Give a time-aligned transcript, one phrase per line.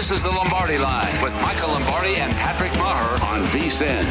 [0.00, 4.06] This is the Lombardi Line with Michael Lombardi and Patrick Maher on VSIN.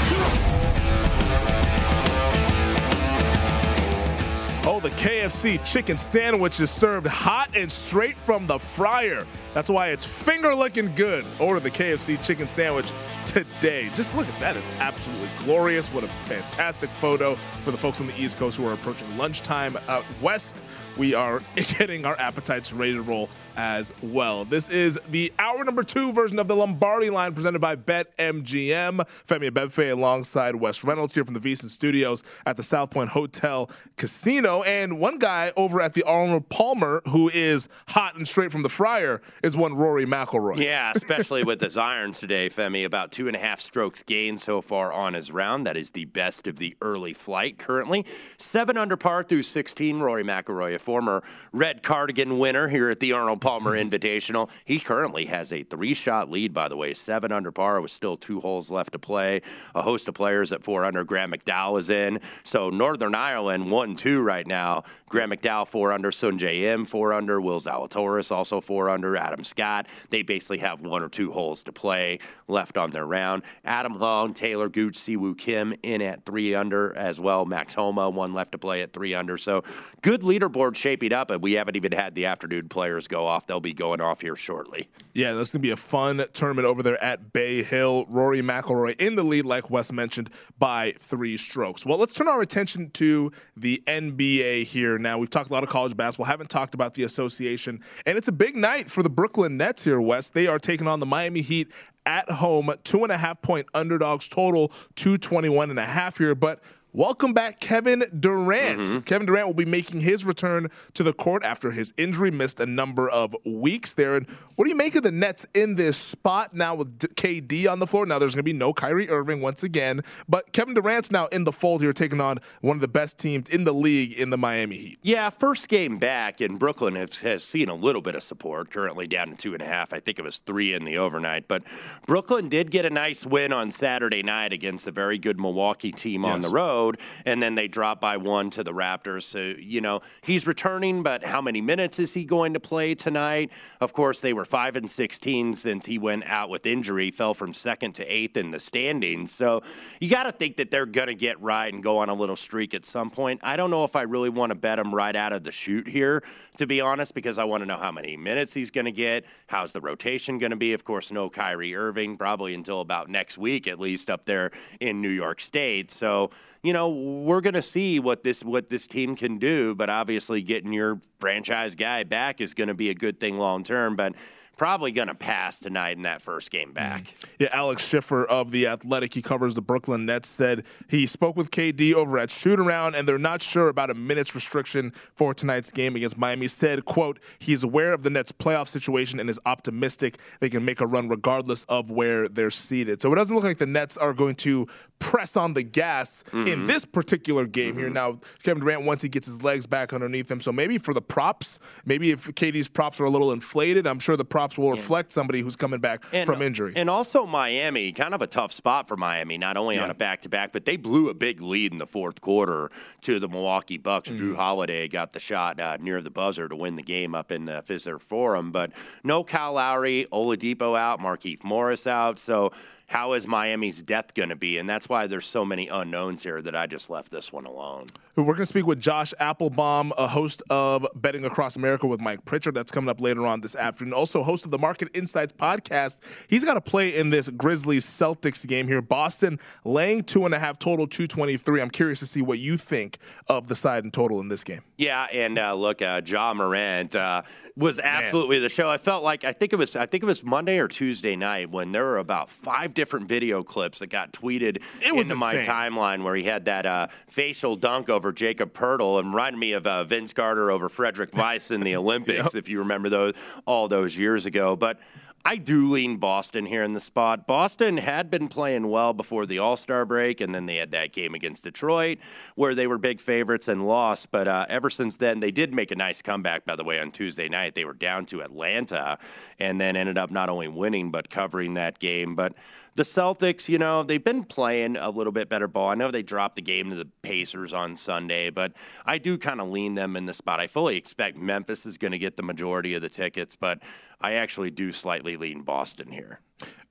[4.71, 9.25] Oh, the KFC chicken sandwich is served hot and straight from the fryer.
[9.55, 11.25] That's why it's finger looking good.
[11.39, 12.91] Order the KFC chicken sandwich
[13.25, 13.89] today.
[13.95, 14.57] Just look at that.
[14.57, 15.91] It's absolutely glorious.
[15.91, 17.33] What a fantastic photo
[17.63, 20.63] for the folks on the East Coast who are approaching lunchtime out west.
[20.97, 23.27] We are getting our appetites ready to roll
[23.59, 24.45] as well.
[24.45, 29.05] This is the hour number two version of the Lombardi line presented by BetMGM.
[29.27, 33.69] Femi Abebefe alongside Wes Reynolds here from the VSIN Studios at the South Point Hotel
[33.97, 34.63] Casino.
[34.63, 38.69] And one guy over at the Arnold Palmer who is hot and straight from the
[38.69, 40.63] fryer is one Rory McIlroy.
[40.63, 42.85] Yeah, especially with his irons today, Femi.
[42.85, 45.67] About two and a half strokes gained so far on his round.
[45.67, 48.05] That is the best of the early flight currently.
[48.37, 49.99] Seven under par through 16.
[49.99, 53.89] Rory McIlroy, a former red cardigan winner here at the Arnold Palmer Palmer mm-hmm.
[53.89, 54.47] Invitational.
[54.63, 58.15] He currently has a three shot lead, by the way, seven under par with still
[58.15, 59.41] two holes left to play.
[59.73, 61.03] A host of players at four under.
[61.03, 62.19] Graham McDowell is in.
[62.43, 64.83] So Northern Ireland, one, two right now.
[65.07, 66.11] Graham McDowell, four under.
[66.11, 67.41] Sungjae Im, four under.
[67.41, 69.17] Will Zalatoris, also four under.
[69.17, 69.87] Adam Scott.
[70.11, 73.41] They basically have one or two holes to play left on their round.
[73.65, 77.45] Adam Long, Taylor Gooch, Siwoo Kim in at three under as well.
[77.45, 79.39] Max Homa, one left to play at three under.
[79.39, 79.63] So
[80.03, 83.47] good leaderboard shaping up, and we haven't even had the afternoon players go off off.
[83.47, 84.89] They'll be going off here shortly.
[85.13, 88.05] Yeah, that's going to be a fun tournament over there at Bay Hill.
[88.09, 91.85] Rory McIlroy in the lead, like Wes mentioned, by three strokes.
[91.85, 95.17] Well, let's turn our attention to the NBA here now.
[95.17, 98.33] We've talked a lot of college basketball, haven't talked about the association, and it's a
[98.33, 100.29] big night for the Brooklyn Nets here, Wes.
[100.29, 101.71] They are taking on the Miami Heat
[102.05, 106.35] at home, two and a half point underdogs total, 221 and a half here.
[106.35, 108.79] But Welcome back, Kevin Durant.
[108.79, 108.99] Mm-hmm.
[109.01, 112.65] Kevin Durant will be making his return to the court after his injury, missed a
[112.65, 114.15] number of weeks there.
[114.15, 117.77] And what do you make of the Nets in this spot now with KD on
[117.77, 118.07] the floor?
[118.07, 121.43] Now there's going to be no Kyrie Irving once again, but Kevin Durant's now in
[121.43, 124.37] the fold here, taking on one of the best teams in the league in the
[124.37, 124.99] Miami Heat.
[125.03, 128.71] Yeah, first game back, in Brooklyn has, has seen a little bit of support.
[128.71, 129.93] Currently down to two and a half.
[129.93, 131.61] I think it was three in the overnight, but
[132.07, 136.23] Brooklyn did get a nice win on Saturday night against a very good Milwaukee team
[136.23, 136.33] yes.
[136.33, 139.23] on the road road, and then they drop by one to the Raptors.
[139.23, 143.51] So, you know, he's returning, but how many minutes is he going to play tonight?
[143.81, 147.53] Of course, they were 5 and 16 since he went out with injury, fell from
[147.53, 149.33] second to eighth in the standings.
[149.33, 149.61] So
[149.99, 152.35] you got to think that they're going to get right and go on a little
[152.35, 153.41] streak at some point.
[153.43, 155.87] I don't know if I really want to bet him right out of the shoot
[155.87, 156.23] here,
[156.57, 159.25] to be honest, because I want to know how many minutes he's going to get.
[159.47, 160.73] How's the rotation going to be?
[160.73, 165.01] Of course, no Kyrie Irving, probably until about next week, at least up there in
[165.01, 165.91] New York State.
[165.91, 166.29] So,
[166.61, 169.75] you know, we're going to see what this what this team can do.
[169.75, 173.63] But obviously, getting your franchise guy back is going to be a good thing long
[173.63, 173.95] term.
[173.95, 174.15] But
[174.59, 177.03] probably going to pass tonight in that first game back.
[177.03, 177.35] Mm.
[177.39, 181.49] Yeah, Alex Schiffer of The Athletic, he covers the Brooklyn Nets, said he spoke with
[181.49, 185.71] KD over at Shoot Around, and they're not sure about a minutes restriction for tonight's
[185.71, 186.47] game against Miami.
[186.47, 190.81] Said, quote, he's aware of the Nets' playoff situation and is optimistic they can make
[190.81, 193.01] a run regardless of where they're seated.
[193.01, 194.67] So it doesn't look like the Nets are going to
[194.99, 196.47] press on the gas mm-hmm.
[196.47, 197.79] in this particular game mm-hmm.
[197.79, 197.89] here.
[197.89, 201.01] Now, Kevin Durant, once he gets his legs back underneath him, so maybe for the
[201.01, 204.71] props, maybe if KD's props are a little inflated, I'm sure the props props will
[204.71, 206.73] reflect somebody who's coming back and, from injury.
[206.75, 209.83] And also Miami, kind of a tough spot for Miami, not only yeah.
[209.83, 212.69] on a back to back, but they blew a big lead in the fourth quarter
[213.01, 214.09] to the Milwaukee Bucks.
[214.09, 214.31] Mm-hmm.
[214.31, 217.45] Jrue Holiday got the shot uh, near the buzzer to win the game up in
[217.45, 218.71] the Fiserv Forum, but
[219.03, 222.51] no Kyle Lowry, Oladipo out, Markieff Morris out, so
[222.89, 224.57] how is Miami's depth going to be?
[224.57, 227.85] And that's why there's so many unknowns here that I just left this one alone.
[228.15, 232.25] We're going to speak with Josh Appelbaum, a host of Betting Across America with Mike
[232.25, 232.55] Pritchard.
[232.55, 233.93] That's coming up later on this afternoon.
[233.93, 235.99] Also, host of the Market Insights podcast.
[236.27, 238.81] He's got to play in this Grizzlies Celtics game here.
[238.81, 241.61] Boston laying two and a half total, 223.
[241.61, 242.97] I'm curious to see what you think
[243.29, 244.61] of the side and total in this game.
[244.77, 247.21] Yeah, and uh, look, uh, Ja Morant uh,
[247.55, 248.43] was absolutely Man.
[248.43, 248.69] the show.
[248.69, 251.51] I felt like I think it was I think it was Monday or Tuesday night
[251.51, 255.35] when there were about five different video clips that got tweeted It was into my
[255.35, 259.67] timeline where he had that uh, facial dunk over Jakob Poeltl and reminded me of
[259.67, 263.15] uh, Vince Carter over Frédéric Weis in the Olympics, if you remember those
[263.45, 264.55] all those years ago.
[264.55, 264.79] But
[265.25, 267.27] I do lean Boston here in the spot.
[267.27, 270.93] Boston had been playing well before the All Star break, and then they had that
[270.93, 271.97] game against Detroit
[272.35, 274.11] where they were big favorites and lost.
[274.11, 276.91] But uh, ever since then, they did make a nice comeback, by the way, on
[276.91, 277.53] Tuesday night.
[277.53, 278.97] They were down to Atlanta
[279.39, 282.15] and then ended up not only winning, but covering that game.
[282.15, 282.33] But
[282.79, 285.67] the Celtics, you know, they've been playing a little bit better ball.
[285.67, 288.53] I know they dropped the game to the Pacers on Sunday, but
[288.85, 290.39] I do kind of lean them in the spot.
[290.39, 293.61] I fully expect Memphis is going to get the majority of the tickets, but
[293.99, 296.21] I actually do slightly lean Boston here.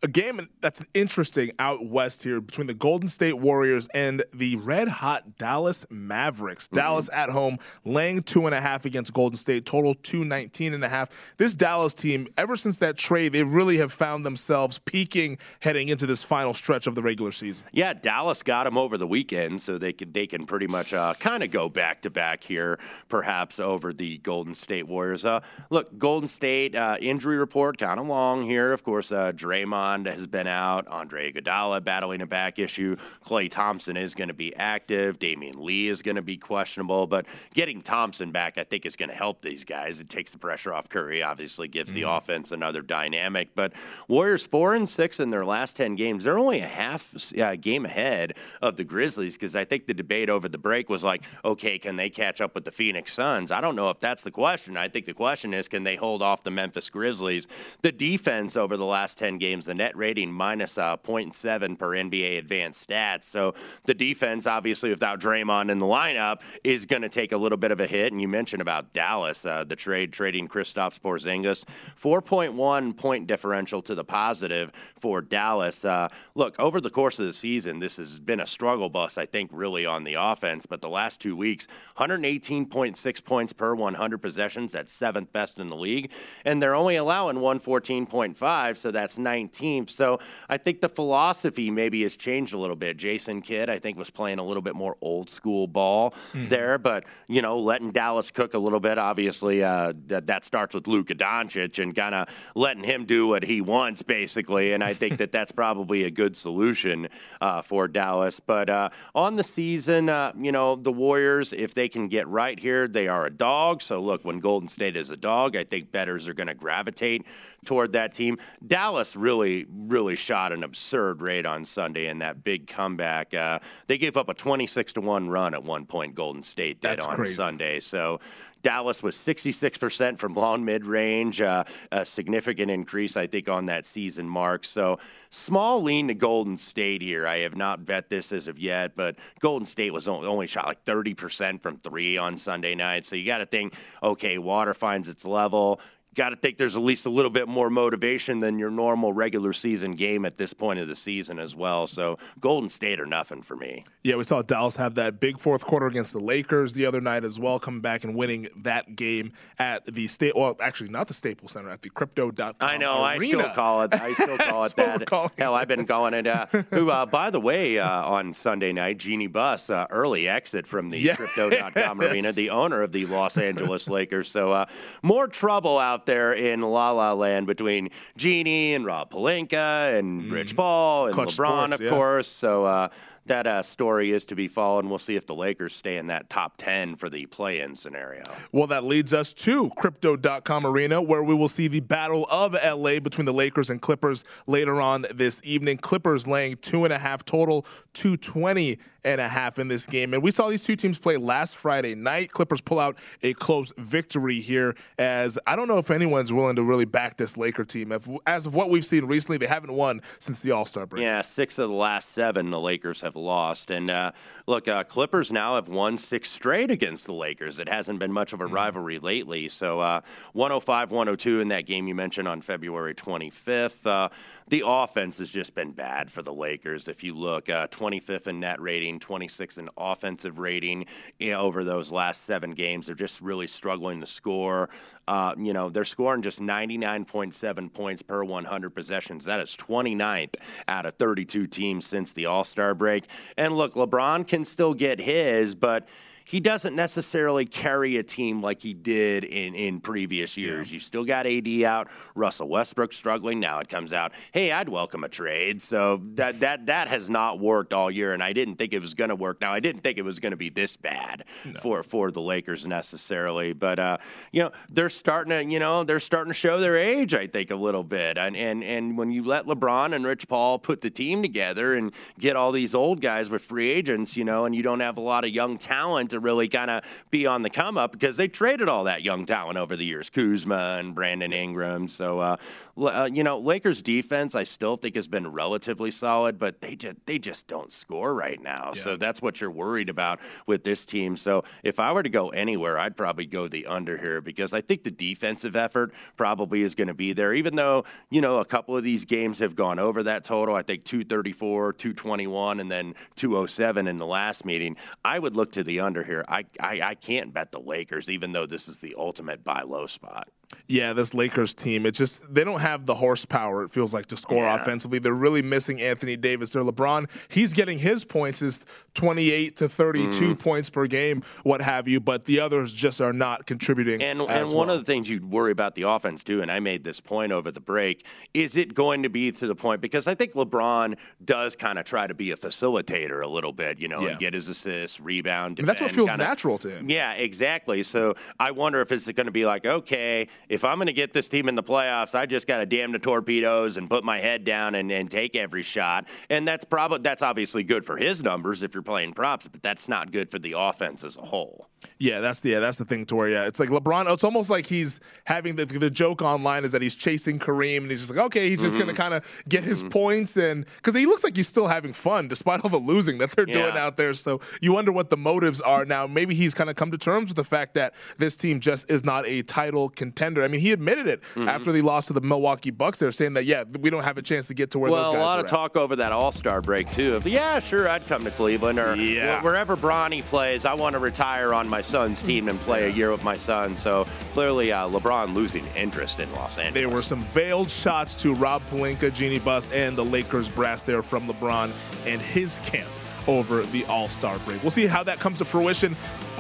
[0.03, 4.89] A game that's interesting out west here between the Golden State Warriors and the red
[4.89, 6.69] hot Dallas Mavericks.
[6.69, 10.89] Dallas at home laying two and a half against Golden State, total 219 and a
[10.89, 11.35] half.
[11.37, 16.07] This Dallas team, ever since that trade, they really have found themselves peaking heading into
[16.07, 17.67] this final stretch of the regular season.
[17.73, 21.15] Yeah, Dallas got them over the weekend, so they can they can pretty much uh,
[21.19, 22.79] kind of go back to back here,
[23.09, 25.25] perhaps over the Golden State Warriors.
[25.25, 25.41] Uh,
[25.71, 28.73] look, Golden State uh, injury report kind of long here.
[28.73, 30.87] Of course, uh, Draymond has been out.
[30.89, 32.97] Andre Iguodala battling a back issue.
[33.25, 35.19] Klay Thompson is going to be active.
[35.19, 39.09] Damion Lee is going to be questionable, but getting Thompson back, I think, is going
[39.09, 40.01] to help these guys.
[40.01, 41.23] It takes the pressure off Curry.
[41.23, 43.51] Obviously, gives the offense another dynamic.
[43.55, 43.73] But
[44.07, 46.25] Warriors four and six in their last ten games.
[46.25, 50.31] They're only a half uh, game ahead of the Grizzlies because I think the debate
[50.31, 53.51] over the break was like, okay, can they catch up with the Phoenix Suns?
[53.51, 54.77] I don't know if that's the question.
[54.77, 57.47] I think the question is, can they hold off the Memphis Grizzlies?
[57.83, 62.39] The defense over the last ten games, the net rating minus uh, 0.7 per NBA
[62.39, 63.25] advanced stats.
[63.25, 63.55] So
[63.85, 67.71] the defense, obviously, without Draymond in the lineup, is going to take a little bit
[67.71, 68.13] of a hit.
[68.13, 71.65] And you mentioned about Dallas, uh, the trade trading Kristaps Porzingis,
[72.01, 75.85] 4.1 point differential to the positive for Dallas.
[75.85, 79.27] Uh, look, over the course of the season, this has been a struggle bus, I
[79.27, 80.67] think, really on the offense.
[80.67, 81.67] But the last two weeks,
[81.97, 84.73] 118.6 points per 100 possessions.
[84.73, 86.13] That's seventh best in the league.
[86.45, 89.91] And they're only allowing 114.5, so that's 19th.
[89.91, 90.19] So
[90.49, 92.97] I think the philosophy maybe has changed a little bit.
[92.97, 97.05] Jason Kidd, I think, was playing a little bit more old school ball there, but,
[97.27, 98.99] you know, letting Dallas cook a little bit.
[98.99, 103.45] Obviously, uh, that, that starts with Luka Doncic and kind of letting him do what
[103.45, 104.73] he wants, basically.
[104.73, 107.09] And I think that that's probably a good solution
[107.41, 108.41] uh, for Dallas.
[108.41, 112.59] But uh, on the season, uh, you know, the Warriors, if they can get right
[112.59, 113.83] here, they are a dog.
[113.83, 117.27] So look, when Golden State is a dog, I think betters are going to gravitate
[117.65, 118.39] toward that team.
[118.67, 123.35] Dallas really, really really shot an absurd rate on Sunday in that big comeback.
[123.35, 126.91] Uh, they gave up a 26 to 1 run at one point, Golden State did
[126.91, 127.35] That's on crazy.
[127.35, 127.81] Sunday.
[127.81, 128.21] So
[128.63, 133.87] Dallas was 66% from long mid range, uh, a significant increase, I think, on that
[133.87, 134.65] season mark.
[134.65, 134.99] So
[135.31, 137.27] small lean to Golden State here.
[137.27, 140.67] I have not bet this as of yet, but Golden State was only, only shot
[140.67, 143.07] like 30% from three on Sunday night.
[143.07, 145.81] So you got to think, okay, water finds its level.
[146.19, 149.53] Got to think there's at least a little bit more motivation than your normal regular
[149.53, 151.87] season game at this point of the season as well.
[151.87, 153.85] So Golden State or nothing for me.
[154.03, 157.23] Yeah, we saw Dallas have that big fourth quarter against the Lakers the other night
[157.23, 160.35] as well, coming back and winning that game at the state.
[160.35, 162.55] Well, actually, not the Staples Center, at the Crypto.com.
[162.59, 162.95] I know.
[163.01, 163.95] I still call it.
[163.95, 165.33] I still call it That's what we're that.
[165.39, 166.27] Hell, I've been calling it.
[166.27, 170.67] Uh, who, uh, by the way, uh, on Sunday night, Jeanie Buss, uh, early exit
[170.67, 171.17] from the Yes.
[171.17, 174.29] Crypto.com arena, the owner of the Los Angeles Lakers.
[174.29, 174.67] So uh,
[175.05, 180.57] more trouble out there in La La Land between Jeanie and Rob Pelinka and Rich
[180.57, 181.15] Paul and.
[181.15, 181.91] Klutch LeBron, Sports, of yeah.
[181.91, 182.27] course.
[182.27, 182.65] So.
[182.65, 182.89] Uh,
[183.29, 186.09] that uh, story is to be followed, and we'll see if the Lakers stay in
[186.09, 188.25] that top 10 for the play in scenario.
[188.53, 193.01] Well, that leads us to Crypto.com Arena, where we will see the battle of LA
[193.01, 195.79] between the Lakers and Clippers later on this evening.
[195.79, 197.63] Clippers laying two and a half total,
[197.93, 200.13] 220 and a half in this game.
[200.13, 202.31] And we saw these two teams play last Friday night.
[202.31, 206.63] Clippers pull out a close victory here, as I don't know if anyone's willing to
[206.63, 207.91] really back this Laker team.
[207.91, 211.03] If, as of what we've seen recently, they haven't won since the All Star break.
[211.03, 213.71] Yeah, six of the last seven the Lakers have lost.
[213.71, 214.13] And uh,
[214.47, 217.59] look, uh, Clippers now have won six straight against the Lakers.
[217.59, 219.49] It hasn't been much of a rivalry lately.
[219.49, 220.03] So uh,
[220.35, 223.87] 105 102 in that game you mentioned on February 25th.
[223.87, 224.11] Uh,
[224.49, 226.89] the offense has just been bad for the Lakers.
[226.89, 230.87] If you look, uh, 25th in net rating, 26th in offensive rating
[231.35, 232.87] over those last seven games.
[232.87, 234.69] They're just really struggling to score.
[235.07, 239.25] Uh, you know, they're scoring just 99.7 points per 100 possessions.
[239.25, 240.37] That is 29th
[240.67, 243.05] out of 32 teams since the All Star break.
[243.37, 245.89] And look, LeBron can still get his, but
[246.29, 250.71] he doesn't necessarily carry a team like he did in, in previous years.
[250.71, 250.75] Yeah.
[250.75, 253.41] You still got AD out, Russell Westbrook struggling.
[253.41, 255.63] Now it comes out, hey, I'd welcome a trade.
[255.63, 258.93] So that that that has not worked all year, and I didn't think it was
[258.93, 259.41] going to work.
[259.41, 261.59] Now I didn't think it was going to be this bad no.
[261.61, 263.97] for for the Lakers necessarily, but uh,
[264.31, 267.15] you know they're starting to you know they're starting to show their age.
[267.15, 270.59] I think a little bit, and and and when you let LeBron and Rich Paul
[270.59, 274.45] put the team together and get all these old guys with free agents, you know,
[274.45, 277.43] and you don't have a lot of young talent to really kind of be on
[277.43, 280.95] the come up because they traded all that young talent over the years, Kuzma and
[280.95, 281.89] Brandon Ingram.
[281.89, 282.37] So, uh,
[282.77, 286.97] uh, you know, Lakers defense I still think has been relatively solid, but they just
[287.07, 288.73] they just don't score right now.
[288.75, 288.83] Yeah.
[288.83, 291.17] So that's what you're worried about with this team.
[291.17, 294.61] So if I were to go anywhere, I'd probably go the under here because I
[294.61, 298.45] think the defensive effort probably is going to be there, even though you know a
[298.45, 300.55] couple of these games have gone over that total.
[300.55, 304.77] I think 234, 221, and then 207 in the last meeting.
[305.05, 306.25] I would look to the under here.
[306.29, 309.87] I, I, I can't bet the Lakers, even though this is the ultimate buy low
[309.87, 310.29] spot.
[310.67, 314.17] Yeah, this Lakers team, it's just they don't have the horsepower, it feels like, to
[314.17, 314.61] score yeah.
[314.61, 314.99] offensively.
[314.99, 316.51] They're really missing Anthony Davis.
[316.51, 318.65] Their LeBron, he's getting his points is
[318.95, 320.41] 28 to 32 mm.
[320.41, 324.03] points per game, what have you, but the others just are not contributing.
[324.03, 326.85] And, and one of the things you'd worry about the offense too, and I made
[326.85, 330.15] this point over the break, is it going to be to the point because I
[330.15, 334.01] think LeBron does kind of try to be a facilitator a little bit, you know,
[334.01, 334.11] yeah.
[334.11, 335.57] and get his assists, rebound.
[335.57, 336.91] Defend, I mean, that's what feels kinda, natural to him.
[336.91, 337.83] Yeah, exactly.
[337.83, 341.13] So I wonder if it's going to be like, okay, if I'm going to get
[341.13, 344.19] this team in the playoffs, I just got to damn the torpedoes and put my
[344.19, 346.09] head down and, and take every shot.
[346.31, 349.89] And that's probably that's obviously good for his numbers if you're playing props, but that's
[349.89, 351.69] not good for the offense as a whole.
[351.99, 353.33] Yeah, that's the yeah, that's the thing, Tori.
[353.33, 354.13] Yeah, it's like LeBron.
[354.13, 357.91] It's almost like he's having the the joke online is that he's chasing Kareem, and
[357.91, 358.87] he's just like, okay, he's just mm-hmm.
[358.87, 359.91] gonna kind of get his mm-hmm.
[359.91, 363.31] points, and because he looks like he's still having fun despite all the losing that
[363.33, 363.55] they're yeah.
[363.55, 364.15] doing out there.
[364.15, 366.07] So you wonder what the motives are now.
[366.07, 369.05] Maybe he's kind of come to terms with the fact that this team just is
[369.05, 370.28] not a title contender.
[370.37, 371.49] I mean, he admitted it mm-hmm.
[371.49, 372.99] after they lost to the Milwaukee Bucks.
[372.99, 375.09] They're saying that yeah, we don't have a chance to get to where well, those
[375.09, 375.19] guys.
[375.19, 375.51] Well, a lot of at.
[375.51, 377.17] talk over that All Star break too.
[377.17, 379.43] Of yeah, sure, I'd come to Cleveland or yeah.
[379.43, 380.65] wherever Bronny plays.
[380.65, 383.77] I want to retire on my son's team and play a year with my son.
[383.77, 386.75] So clearly, uh, LeBron losing interest in Los Angeles.
[386.75, 391.03] There were some veiled shots to Rob Pelinka, Jeanie Buss, and the Lakers brass there
[391.03, 391.71] from LeBron
[392.07, 392.89] and his camp
[393.27, 394.63] over the All Star break.
[394.63, 395.97] We'll see how that comes to fruition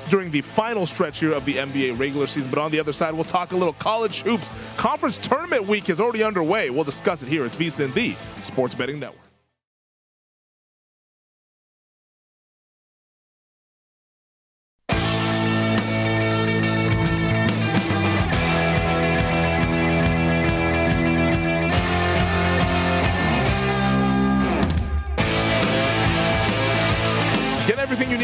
[0.08, 2.50] during the final stretch here of the NBA regular season.
[2.50, 4.52] But on the other side, we'll talk a little college hoops.
[4.76, 6.70] Conference tournament week is already underway.
[6.70, 9.28] We'll discuss it here at VSIN, the Sports Betting Network.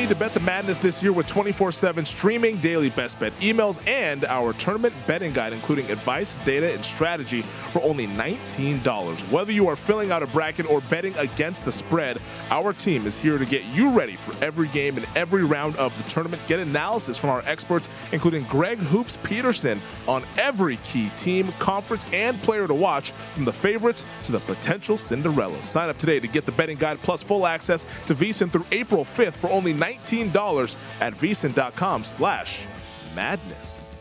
[0.04, 5.32] Madness this year with 24 7 streaming, daily best bet emails, and our tournament betting
[5.32, 9.30] guide, including advice, data, and strategy for only $19.
[9.30, 12.20] Whether you are filling out a bracket or betting against the spread,
[12.50, 15.96] our team is here to get you ready for every game and every round of
[15.96, 16.42] the tournament.
[16.46, 22.40] Get analysis from our experts, including Greg Hoops Peterson, on every key team, conference, and
[22.42, 25.62] player to watch, from the favorites to the potential Cinderella.
[25.62, 29.04] Sign up today to get the betting guide plus full access to VSIN through April
[29.04, 30.03] 5th for only $19
[31.00, 32.66] at vsin.com slash
[33.14, 33.93] madness.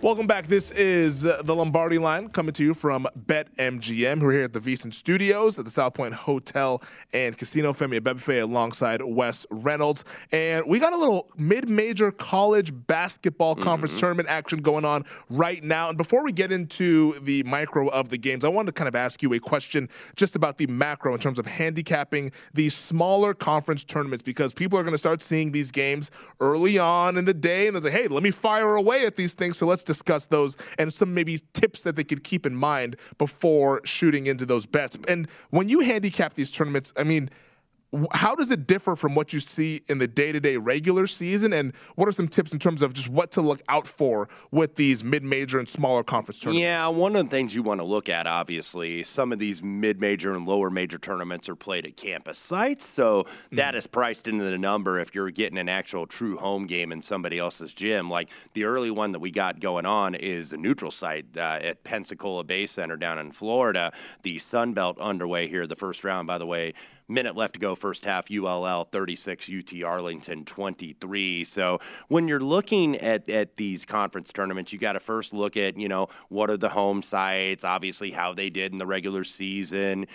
[0.00, 0.46] Welcome back.
[0.46, 4.22] This is the Lombardi line coming to you from BetMGM.
[4.22, 6.80] We're here at the VSIN Studios at the South Point Hotel
[7.12, 7.72] and Casino.
[7.72, 10.04] Femi Abebefe alongside Wes Reynolds.
[10.30, 13.64] And we got a little mid major college basketball mm-hmm.
[13.64, 15.88] conference tournament action going on right now.
[15.88, 18.94] And before we get into the micro of the games, I wanted to kind of
[18.94, 23.82] ask you a question just about the macro in terms of handicapping these smaller conference
[23.82, 27.66] tournaments because people are going to start seeing these games early on in the day
[27.66, 29.58] and they're like, hey, let me fire away at these things.
[29.58, 33.80] So let's discuss those and some maybe tips that they could keep in mind before
[33.84, 34.96] shooting into those bets.
[35.08, 37.30] And when you handicap these tournaments, I mean,
[38.12, 41.52] how does it differ from what you see in the day-to-day regular season?
[41.52, 44.76] And what are some tips in terms of just what to look out for with
[44.76, 46.62] these mid-major and smaller conference tournaments?
[46.62, 50.34] Yeah one of the things you want to look at obviously some of these mid-major
[50.34, 54.58] and lower major tournaments are played at campus sites so that is priced into the
[54.58, 58.10] number if you're getting an actual true home game in somebody else's gym.
[58.10, 61.84] Like the early one that we got going on is the neutral site uh, at
[61.84, 63.92] pensacola bay center down in florida.
[64.22, 66.74] The sun belt underway here the first round by the way
[67.08, 72.96] minute left to go first half ull 36 ut arlington 23 so when you're looking
[72.96, 76.56] at, at these conference tournaments you got to first look at you know what are
[76.56, 80.06] the home sites obviously how they did in the regular season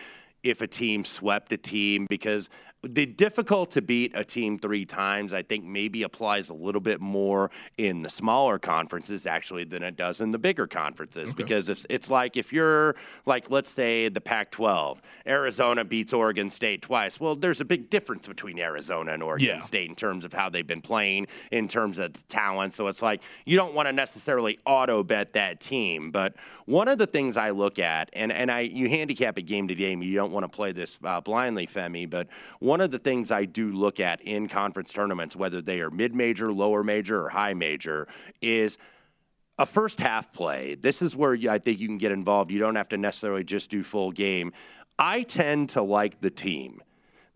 [0.44, 2.50] if a team swept a team because
[2.84, 7.00] the difficult to beat a team three times, I think maybe applies a little bit
[7.00, 11.30] more in the smaller conferences actually than it does in the bigger conferences.
[11.30, 11.44] Okay.
[11.44, 12.96] Because it's, it's like if you're
[13.26, 17.22] like, let's say the Pac 12, Arizona beats Oregon State twice.
[17.22, 19.60] Well, there's a big difference between Arizona and Oregon yeah.
[19.60, 22.74] State in terms of how they've been playing, in terms of talent.
[22.74, 26.12] So it's like you don't want to necessarily auto bet that team.
[26.12, 26.36] But
[26.66, 29.76] one of the things I look at, and, and I you handicap it game to
[29.76, 32.28] game, you don't want to play this uh, blindly, Femi, but
[32.60, 36.16] one of the things I do look at in conference tournaments, whether they are mid
[36.16, 38.08] major, lower major, or high major,
[38.42, 38.78] is
[39.60, 40.76] a first half play.
[40.76, 42.52] This is where I think you can get involved.
[42.52, 44.52] You don't have to necessarily just do full game.
[44.98, 46.82] I tend to like the team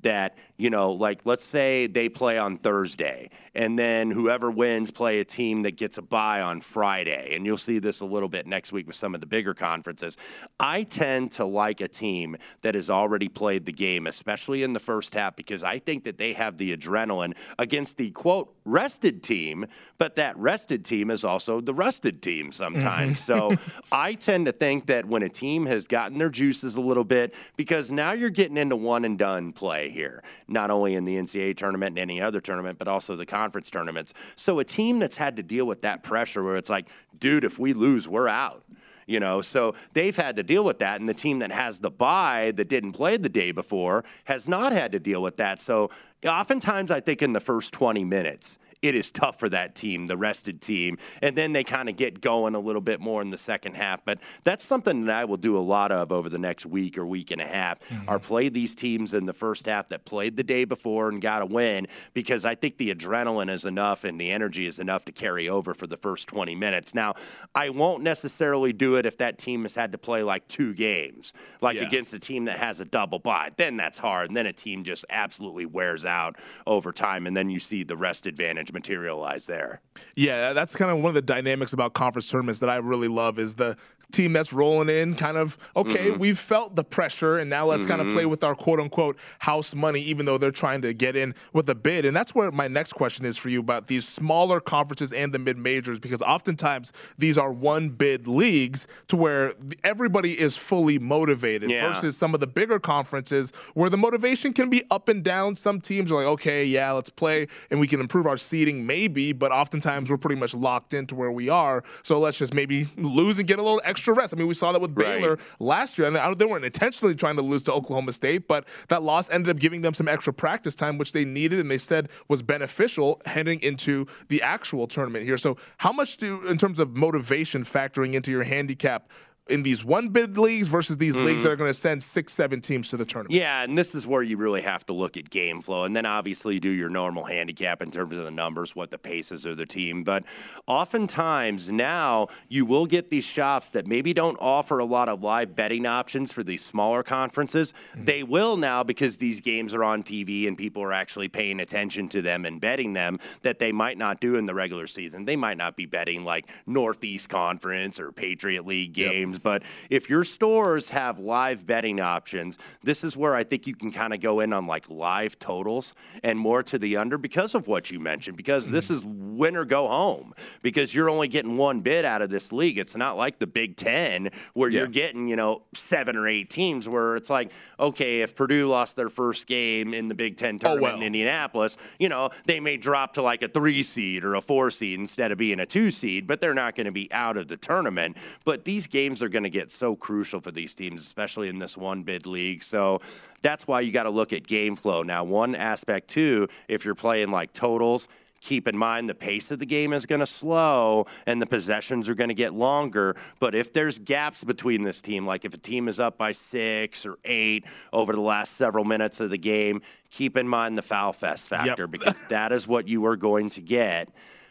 [0.08, 5.20] that you know like let's say they play on thursday and then whoever wins play
[5.20, 8.48] a team that gets a bye on friday and you'll see this a little bit
[8.48, 10.16] next week with some of the bigger conferences
[10.62, 14.80] i tend to like a team that has already played the game especially in the
[14.80, 19.66] first half because i think that they have the adrenaline against the quote rested team
[19.98, 23.58] but that rested team is also the rusted team sometimes mm-hmm.
[23.58, 27.04] so i tend to think that when a team has gotten their juices a little
[27.04, 31.16] bit because now you're getting into one and done play here, not only in the
[31.16, 34.14] NCAA tournament and any other tournament, but also the conference tournaments.
[34.36, 36.88] So a team that's had to deal with that pressure where it's like,
[37.18, 38.64] dude, if we lose, we're out
[39.08, 41.90] you know so they've had to deal with that and the team that has the
[41.90, 45.90] bye that didn't play the day before has not had to deal with that so
[46.26, 50.18] oftentimes i think in the first 20 minutes it is tough for that team, the
[50.18, 50.98] rested team.
[51.22, 54.06] And then they kind of get going a little bit more in the second half.
[54.06, 57.06] But that's something that I will do a lot of over the next week or
[57.06, 58.08] week and a half, mm-hmm.
[58.08, 61.42] are play these teams in the first half that played the day before and got
[61.42, 65.12] a win because I think the adrenaline is enough and the energy is enough to
[65.12, 66.94] carry over for the first 20 minutes.
[66.94, 67.16] Now,
[67.56, 71.34] I won't necessarily do it if that team has had to play like two games,
[71.62, 71.84] like yeah.
[71.88, 73.52] against a team that has a double bye.
[73.58, 74.30] Then that's hard.
[74.30, 77.28] And then a team just absolutely wears out over time.
[77.28, 79.82] And then you see the rest advantage materialize there.
[80.16, 83.40] Yeah, that's kind of one of the dynamics about conference tournaments that I really love
[83.40, 83.78] is the
[84.12, 86.20] team that's rolling in kind of okay, mm-hmm.
[86.20, 87.98] we've felt the pressure and now let's mm-hmm.
[87.98, 91.16] kind of play with our quote unquote house money even though they're trying to get
[91.16, 92.06] in with a bid.
[92.06, 95.40] And that's where my next question is for you about these smaller conferences and the
[95.40, 101.70] mid majors because oftentimes these are one bid leagues to where everybody is fully motivated
[101.70, 101.88] yeah.
[101.88, 105.56] versus some of the bigger conferences where the motivation can be up and down.
[105.56, 108.88] Some teams are like, okay, yeah, let's play and we can improve our seed seeding,
[108.88, 111.84] maybe, but oftentimes we're pretty much locked into where we are.
[112.02, 114.34] So let's just maybe lose and get a little extra rest.
[114.34, 115.20] I mean, we saw that with right.
[115.20, 116.08] Baylor last year.
[116.08, 119.56] I and they weren't intentionally trying to lose to Oklahoma State, but that loss ended
[119.56, 123.22] up giving them some extra practice time, which they needed and they said was beneficial
[123.28, 125.38] heading into the actual tournament here.
[125.38, 129.12] So, how much do, in terms of motivation, factoring into your handicap,
[129.50, 131.26] in these one bid leagues versus these mm.
[131.26, 133.34] leagues that are going to send six, seven teams to the tournament.
[133.34, 136.06] Yeah, and this is where you really have to look at game flow, and then
[136.06, 139.66] obviously do your normal handicap in terms of the numbers, what the paces of the
[139.66, 140.04] team.
[140.04, 140.26] But
[140.68, 145.56] oftentimes now you will get these shops that maybe don't offer a lot of live
[145.56, 147.74] betting options for these smaller conferences.
[147.96, 148.06] Mm.
[148.06, 152.10] They will now because these games are on TV and people are actually paying attention
[152.10, 155.26] to them and betting them that they might not do in the regular season.
[155.26, 159.36] They might not be betting like Northeast Conference or Patriot League games.
[159.36, 163.76] Yep but if your stores have live betting options, this is where I think you
[163.76, 167.56] can kind of go in on like live totals and more to the under because
[167.56, 168.76] of what you mentioned, because mm-hmm.
[168.76, 172.52] this is win or go home, because you're only getting one bid out of this
[172.52, 172.78] league.
[172.78, 174.80] It's not like the Big Ten where yeah.
[174.80, 178.96] you're getting, you know, seven or eight teams where it's like, okay, if Purdue lost
[178.96, 180.98] their first game in the Big Ten tournament oh, well.
[180.98, 184.72] in Indianapolis, you know, they may drop to like a three seed or a four
[184.72, 187.48] seed instead of being a two seed, but they're not going to be out of
[187.48, 188.18] the tournament.
[188.46, 191.58] But these games are are going to get so crucial for these teams, especially in
[191.58, 192.64] this one bid league.
[192.64, 193.02] So
[193.42, 195.04] that's why you got to look at game flow.
[195.04, 198.08] Now, one aspect too, if you're playing like totals,
[198.40, 202.08] keep in mind the pace of the game is going to slow and the possessions
[202.08, 203.16] are going to get longer.
[203.40, 207.06] But if there's gaps between this team, like if a team is up by six
[207.06, 211.14] or eight over the last several minutes of the game, keep in mind the foul
[211.14, 211.92] fest factor yep.
[211.92, 214.10] because that is what you are going to get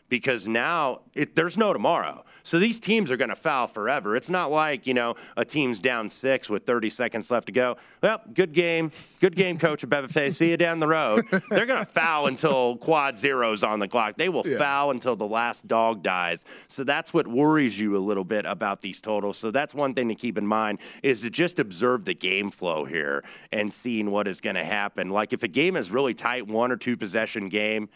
[0.08, 2.24] because now it, there's no tomorrow.
[2.42, 4.16] So these teams are going to foul forever.
[4.16, 7.76] It's not like, you know, a team's down six with 30 seconds left to go.
[8.02, 8.92] Well, good game.
[9.20, 10.32] Good game, coach Abebefe.
[10.32, 11.26] See you down the road.
[11.50, 14.16] They're going to foul until quad zeros on the clock.
[14.16, 14.58] They will yeah.
[14.58, 16.44] foul until the last dog dies.
[16.68, 19.38] So that's what worries you a little bit about these totals.
[19.38, 22.84] So that's one thing to keep in mind is to just observe the game flow
[22.84, 25.08] here and seeing what is going to happen.
[25.08, 27.88] Like if a game is really tight, one or two possession game,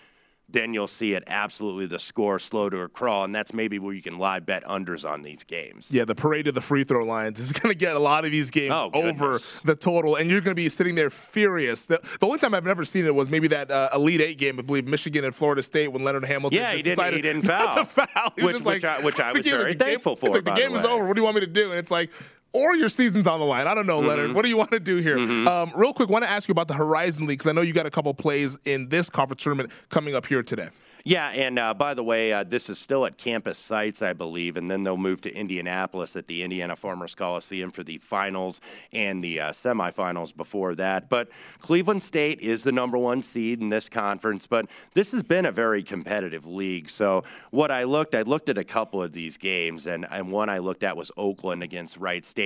[0.53, 3.95] then you'll see it absolutely the score slow to a crawl, and that's maybe where
[3.95, 5.89] you can live bet unders on these games.
[5.91, 8.31] Yeah, the parade of the free throw lines is going to get a lot of
[8.31, 11.87] these games Oh, over the total, and you're going to be sitting there furious.
[11.87, 14.59] The, the only time I've ever seen it was maybe that uh, Elite Eight game,
[14.59, 17.23] I believe, Michigan and Florida State, when Leonard Hamilton Yeah, just he didn't- decided he
[17.23, 17.75] didn't foul.
[17.75, 18.33] to foul.
[18.37, 20.51] He was Which- like, I- which I was very game- thankful It's for, like the
[20.55, 21.07] game the is over.
[21.07, 21.71] What do you want me to do?
[21.71, 22.11] And it's like.
[22.53, 23.69] Or your season's on the line.
[23.69, 24.27] I don't know, Leonard.
[24.27, 24.35] Mm-hmm.
[24.35, 25.19] What do you want to do here?
[25.19, 27.73] Um, real quick, want to ask you about the Horizon League because I know you
[27.73, 30.71] got a couple plays in this conference tournament coming up here today.
[31.03, 34.59] Yeah, and uh, by the way, uh, this is still at campus sites, I believe,
[34.59, 38.61] and then they'll move to Indianapolis at the Indiana Farmers Coliseum for the finals
[38.93, 41.09] and the uh, semifinals before that.
[41.09, 41.29] But
[41.61, 45.53] Cleveland State is the number one seed in this conference, but this has been a
[45.53, 46.91] very competitive league.
[46.91, 50.51] So what I looked, I looked at a couple of these games, and, and one
[50.51, 52.40] I looked at was Oakland against Wright State.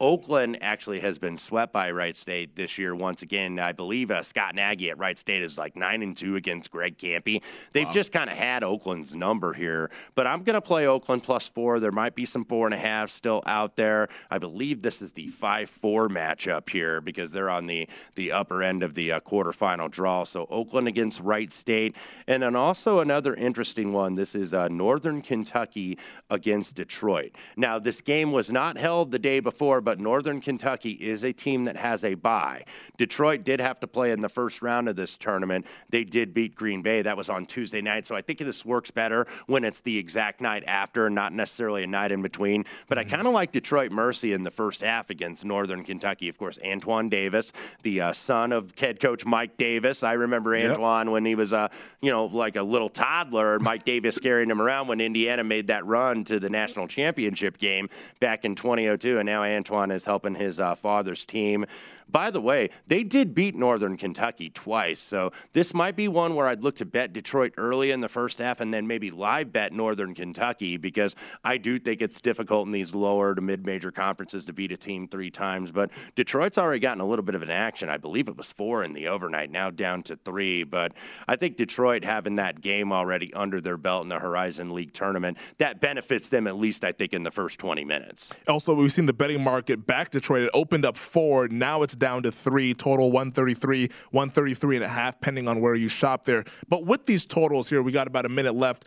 [0.00, 3.58] Oakland actually has been swept by Wright State this year once again.
[3.58, 6.96] I believe uh, Scott Nagy at Wright State is like nine and two against Greg
[6.96, 7.42] Kampe.
[7.72, 11.48] They've just kind of had Oakland's number here, but I'm going to play Oakland plus
[11.48, 11.80] four.
[11.80, 14.08] There might be some four and a half still out there.
[14.30, 18.62] I believe this is the five four matchup here because they're on the the upper
[18.62, 20.24] end of the uh, quarterfinal draw.
[20.24, 24.14] So Oakland against Wright State, and then also another interesting one.
[24.14, 25.98] This is uh, Northern Kentucky
[26.30, 27.32] against Detroit.
[27.56, 31.64] Now this game was not held the day before, but Northern Kentucky is a team
[31.64, 32.64] that has a bye.
[32.96, 35.66] Detroit did have to play in the first round of this tournament.
[35.88, 37.02] They did beat Green Bay.
[37.02, 38.06] That was on Tuesday night.
[38.06, 41.86] So I think this works better when it's the exact night after, not necessarily a
[41.86, 42.64] night in between.
[42.88, 46.28] But I kind of like Detroit Mercy in the first half against Northern Kentucky.
[46.28, 50.02] Of course, Antoine Davis, the uh, son of head coach Mike Davis.
[50.02, 51.68] I remember Antoine when he was, uh,
[52.00, 53.58] you know, like a little toddler.
[53.58, 57.88] Mike Davis carrying him around when Indiana made that run to the national championship game
[58.20, 59.18] back in 2002.
[59.18, 61.64] And now Antoine is helping his uh, father's team.
[62.10, 66.48] By the way, they did beat Northern Kentucky twice, so this might be one where
[66.48, 69.72] I'd look to bet Detroit early in the first half and then maybe live bet
[69.72, 71.14] Northern Kentucky because
[71.44, 74.76] I do think it's difficult in these lower to mid major conferences to beat a
[74.76, 75.70] team three times.
[75.70, 77.88] But Detroit's already gotten a little bit of an action.
[77.88, 80.64] I believe it was four in the overnight, now down to three.
[80.64, 80.92] But
[81.28, 85.38] I think Detroit having that game already under their belt in the Horizon League tournament,
[85.58, 88.30] that benefits them at least, I think, in the first 20 minutes.
[88.48, 90.44] Also, we've seen the betting market back Detroit.
[90.44, 91.46] It opened up four.
[91.48, 92.72] Now it's down to three.
[92.72, 96.42] Total 133, 133 and a half, depending on where you shop there.
[96.70, 98.86] But with these totals here, we got about a minute left.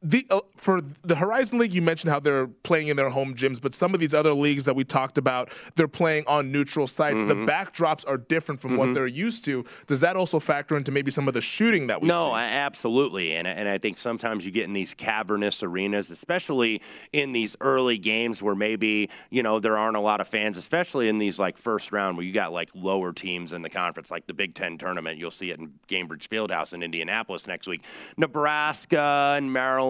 [0.00, 3.60] The, uh, for the Horizon League, you mentioned how they're playing in their home gyms,
[3.60, 7.24] but some of these other leagues that we talked about, they're playing on neutral sites.
[7.24, 9.64] The backdrops are different from what they're used to.
[9.88, 12.30] Does that also factor into maybe some of the shooting that we No, see?
[12.32, 16.80] I- absolutely, and and I think sometimes you get in these cavernous arenas, especially
[17.12, 21.08] in these early games where maybe you know there aren't a lot of fans, especially
[21.08, 24.28] in these like first round where you got like lower teams in the conference, like
[24.28, 25.18] the Big Ten tournament.
[25.18, 27.82] You'll see it in Gainbridge Fieldhouse in Indianapolis next week.
[28.16, 29.87] Nebraska and Maryland,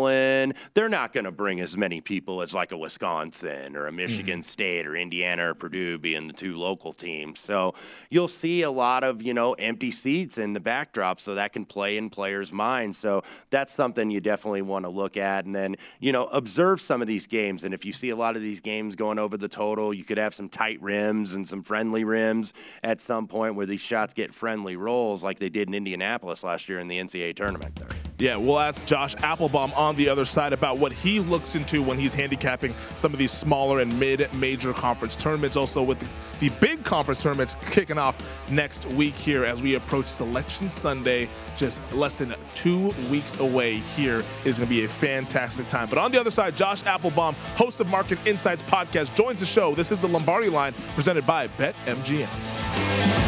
[0.75, 4.41] they're not going to bring as many people as like a Wisconsin or a Michigan
[4.41, 4.43] mm-hmm.
[4.43, 7.41] State or Indiana or Purdue being the two local teams.
[7.41, 7.75] So
[8.11, 11.65] you'll see a lot of you know empty seats in the backdrop, so that can
[11.65, 12.99] play in players' minds.
[12.99, 17.03] So that's something you definitely want to look at, and then you know observe some
[17.03, 17.65] of these games.
[17.65, 20.19] And if you see a lot of these games going over the total, you could
[20.19, 24.35] have some tight rims and some friendly rims at some point where these shots get
[24.35, 27.77] friendly rolls, like they did in Indianapolis last year in the NCAA tournament.
[27.77, 28.08] There.
[28.19, 32.01] Yeah, we'll ask Josh Appelbaum on the other side about what he looks into when
[32.01, 35.57] he's handicapping some of these smaller and mid-major conference tournaments.
[35.57, 36.09] Also, with the,
[36.41, 41.81] the big conference tournaments kicking off next week here as we approach Selection Sunday, just
[41.93, 43.77] less than two weeks away.
[43.77, 45.89] Here is going to be a fantastic time.
[45.89, 49.77] But on the other side, Josh Appelbaum, host of Market Insights podcast, joins the show.
[49.77, 53.28] This is the Lombardi Line presented by BetMGM.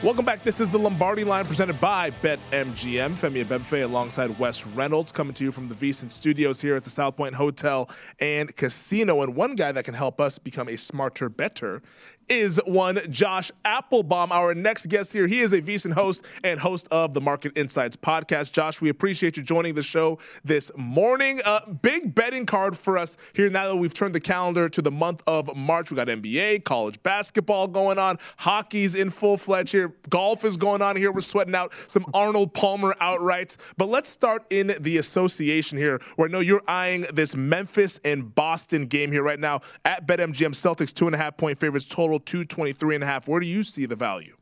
[0.00, 0.44] Welcome back.
[0.44, 3.18] This is the Lombardi line presented by BetMGM.
[3.18, 6.90] Femi Abebefe alongside Wes Reynolds coming to you from the VSiN studios here at the
[6.90, 9.22] South Point Hotel and Casino.
[9.22, 11.82] And one guy that can help us become a smarter better
[12.28, 15.26] is one Josh Appelbaum, our next guest here.
[15.26, 18.52] He is a VSiN host and host of the Market Insights podcast.
[18.52, 21.40] Josh, we appreciate you joining the show this morning.
[21.44, 24.90] Uh, big betting card for us here now that we've turned the calendar to the
[24.90, 25.90] month of March.
[25.90, 30.82] We got NBA, college basketball going on, hockey's in full fledged here, golf is going
[30.82, 31.12] on here.
[31.12, 33.56] We're sweating out some Arnold Palmer outrights.
[33.76, 38.34] But let's start in the association here, where I know you're eyeing this Memphis and
[38.34, 42.18] Boston game here right now at BetMGM Celtics, two and a half point favorites total
[42.18, 43.28] 223 and a half.
[43.28, 44.37] Where do you see the value?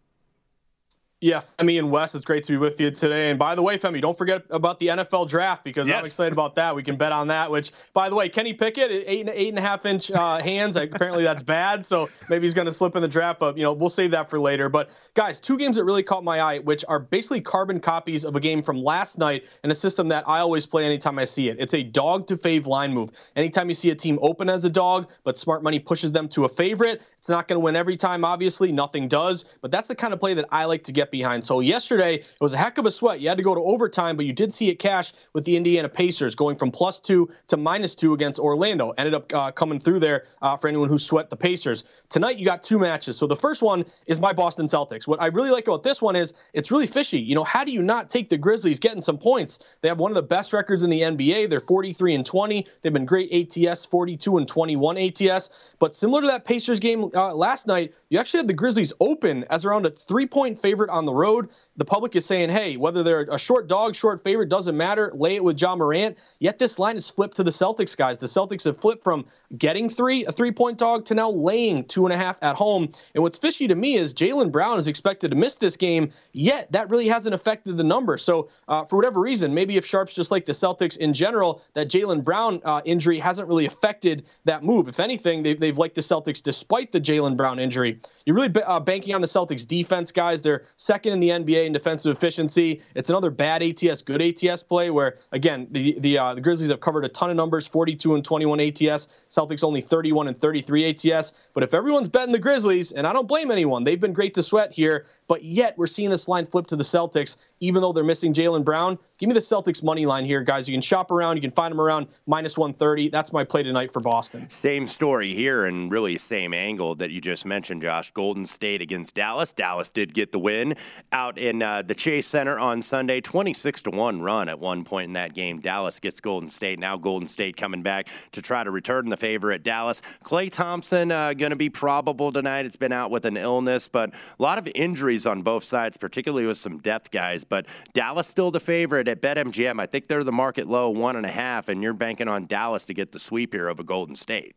[1.22, 3.30] Yeah, Femi and Wes, it's great to be with you today.
[3.30, 5.98] And by the way, Femi, don't forget about the NFL draft because yes.
[5.98, 6.76] I'm excited about that.
[6.76, 7.50] We can bet on that.
[7.50, 10.76] Which, by the way, Kenny Pickett, eight and eight and a half inch uh, hands.
[10.76, 11.86] Apparently, that's bad.
[11.86, 13.40] So maybe he's going to slip in the draft.
[13.40, 14.68] But you know, we'll save that for later.
[14.68, 18.36] But guys, two games that really caught my eye, which are basically carbon copies of
[18.36, 21.48] a game from last night and a system that I always play anytime I see
[21.48, 21.56] it.
[21.58, 23.10] It's a dog to fave line move.
[23.36, 26.44] Anytime you see a team open as a dog, but smart money pushes them to
[26.44, 28.22] a favorite, it's not going to win every time.
[28.22, 29.46] Obviously, nothing does.
[29.62, 31.44] But that's the kind of play that I like to get behind.
[31.44, 33.20] So yesterday, it was a heck of a sweat.
[33.20, 35.88] You had to go to overtime, but you did see it cash with the Indiana
[35.88, 38.90] Pacers going from plus two to minus two against Orlando.
[38.98, 41.84] Ended up uh, coming through there uh, for anyone who sweat the Pacers.
[42.08, 43.16] Tonight, you got two matches.
[43.16, 45.06] So the first one is my Boston Celtics.
[45.06, 47.20] What I really like about this one is it's really fishy.
[47.20, 49.58] You know, how do you not take the Grizzlies getting some points?
[49.80, 51.50] They have one of the best records in the NBA.
[51.50, 52.66] They're 43 and 20.
[52.82, 55.48] They've been great ATS, 42 and 21 ATS.
[55.78, 59.44] But similar to that Pacers game uh, last night, you actually had the Grizzlies open
[59.50, 61.48] as around a three point favorite on the road.
[61.76, 65.12] The public is saying, hey, whether they're a short dog, short favorite, doesn't matter.
[65.14, 66.16] Lay it with Ja Morant.
[66.38, 68.18] Yet this line is flipped to the Celtics, guys.
[68.18, 69.26] The Celtics have flipped from
[69.58, 72.90] getting three, a three point dog, to now laying two and a half at home.
[73.14, 76.72] And what's fishy to me is Jaylen Brown is expected to miss this game, yet
[76.72, 78.16] that really hasn't affected the number.
[78.16, 81.88] So, uh, for whatever reason, maybe if Sharps just like the Celtics in general, that
[81.88, 84.88] Jaylen Brown uh, injury hasn't really affected that move.
[84.88, 88.00] If anything, they've, they've liked the Celtics despite the Jaylen Brown injury.
[88.24, 90.40] You're really uh, banking on the Celtics defense, guys.
[90.40, 92.82] They're second in the NBA in defensive efficiency.
[92.94, 96.80] It's another bad ATS, good ATS play where, again, the the, uh, the Grizzlies have
[96.80, 99.08] covered a ton of numbers 42 and 21 ATS.
[99.28, 101.32] Celtics only 31 and 33 ATS.
[101.52, 104.42] But if everyone's betting the Grizzlies, and I don't blame anyone, they've been great to
[104.42, 108.04] sweat here, but yet we're seeing this line flip to the Celtics, even though they're
[108.04, 108.98] missing Jaylen Brown.
[109.18, 110.68] Give me the Celtics money line here, guys.
[110.68, 113.08] You can shop around, you can find them around minus 130.
[113.08, 114.50] That's my play tonight for Boston.
[114.50, 118.10] Same story here, and really same angle that you just mentioned, Josh.
[118.10, 119.52] Golden State against Dallas.
[119.52, 120.76] Dallas did get the win
[121.12, 123.22] out in uh, the Chase Center on Sunday.
[123.22, 125.60] 26 to 1 run at one point in that game.
[125.60, 126.78] Dallas gets Golden State.
[126.78, 130.02] Now Golden State coming back to try to return the favor at Dallas.
[130.24, 132.66] Klay Thompson uh, going to be probable tonight.
[132.66, 136.46] It's been out with an illness, but a lot of injuries on both sides, particularly
[136.46, 137.44] with some depth guys.
[137.44, 139.80] But Dallas still the favorite at BetMGM.
[139.80, 142.84] I think they're the market low one and a half, and you're banking on Dallas
[142.86, 144.56] to get the sweep here over Golden State.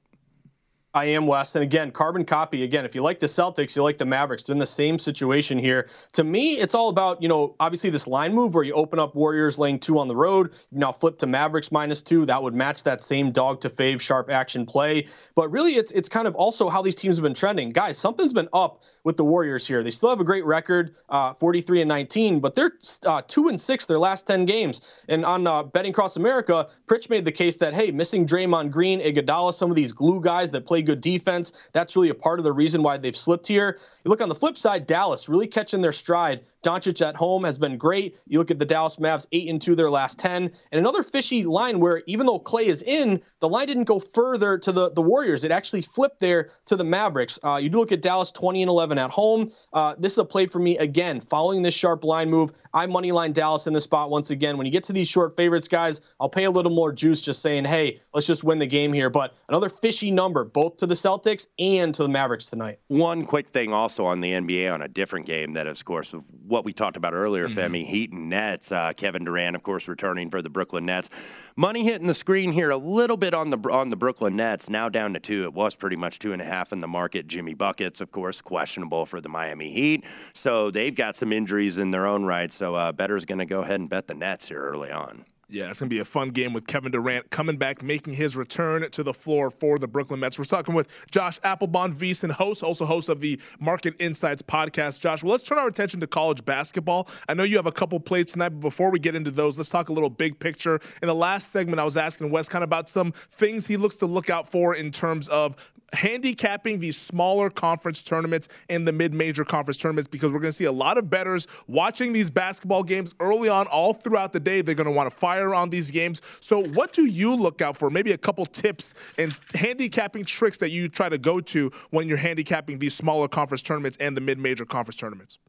[0.93, 1.55] I am Wes.
[1.55, 2.63] And again, carbon copy.
[2.63, 4.45] Again, if you like the Celtics, you like the Mavericks.
[4.45, 5.87] They're in the same situation here.
[6.13, 9.13] To me, it's all about, you know, obviously this line move where you open up
[9.13, 10.53] Warriors laying two on the road.
[10.71, 12.25] You now flip to Mavericks minus two.
[12.25, 15.07] That would match that same dog to fave sharp action play.
[15.35, 17.69] But really, it's it's kind of also how these teams have been trending.
[17.69, 19.83] Guys, something's been up with the Warriors here.
[19.83, 22.73] They still have a great record, uh, 43 and 19, but they're
[23.05, 24.81] uh, two and six their last 10 games.
[25.07, 28.99] And on uh, Betting Across America, Pritch made the case that hey, missing Draymond Green,
[29.01, 31.53] Iguodala, some of these glue guys that play play good defense.
[31.73, 33.79] That's really a part of the reason why they've slipped here.
[34.03, 36.41] You look on the flip side, Dallas really catching their stride.
[36.63, 38.17] Doncic at home has been great.
[38.27, 41.45] You look at the Dallas Mavs, eight and two their last ten, and another fishy
[41.45, 45.01] line where even though Clay is in, the line didn't go further to the the
[45.01, 45.43] Warriors.
[45.43, 47.39] It actually flipped there to the Mavericks.
[47.43, 49.51] Uh, you do look at Dallas, twenty and eleven at home.
[49.71, 52.51] Uh, this is a play for me again, following this sharp line move.
[52.73, 54.57] I money line Dallas in the spot once again.
[54.57, 57.41] When you get to these short favorites, guys, I'll pay a little more juice just
[57.41, 59.09] saying, hey, let's just win the game here.
[59.09, 62.79] But another fishy number, both to the Celtics and to the Mavericks tonight.
[62.87, 66.13] One quick thing also on the NBA on a different game that, of course,
[66.49, 67.59] what we talked about earlier, mm-hmm.
[67.59, 68.71] Femi, Heat and Nets.
[68.71, 71.09] Uh, Kevin Durant, of course, returning for the Brooklyn Nets.
[71.55, 74.69] Money hitting the screen here a little bit on the on the Brooklyn Nets.
[74.69, 75.43] Now down to two.
[75.43, 77.27] It was pretty much two and a half in the market.
[77.27, 80.05] Jimmy buckets, of course, questionable for the Miami Heat.
[80.33, 82.51] So they've got some injuries in their own right.
[82.51, 85.25] So uh, better's going to go ahead and bet the Nets here early on.
[85.51, 88.37] Yeah, it's going to be a fun game with Kevin Durant coming back, making his
[88.37, 90.37] return to the floor for the Brooklyn Nets.
[90.37, 94.99] We're talking with Josh Appelbaum, VSiN host, also host of the Market Insights podcast.
[94.99, 97.09] Josh, well, let's turn our attention to college basketball.
[97.27, 99.69] I know you have a couple plays tonight, but before we get into those, let's
[99.69, 100.79] talk a little big picture.
[101.01, 103.95] In the last segment, I was asking Wes kind of about some things he looks
[103.95, 105.55] to look out for in terms of
[105.93, 110.65] handicapping these smaller conference tournaments and the mid-major conference tournaments because we're going to see
[110.65, 114.61] a lot of bettors watching these basketball games early on all throughout the day.
[114.61, 116.21] They're going to want to fire on these games.
[116.39, 117.89] So what do you look out for?
[117.89, 122.17] Maybe a couple tips and handicapping tricks that you try to go to when you're
[122.17, 125.39] handicapping these smaller conference tournaments and the mid-major conference tournaments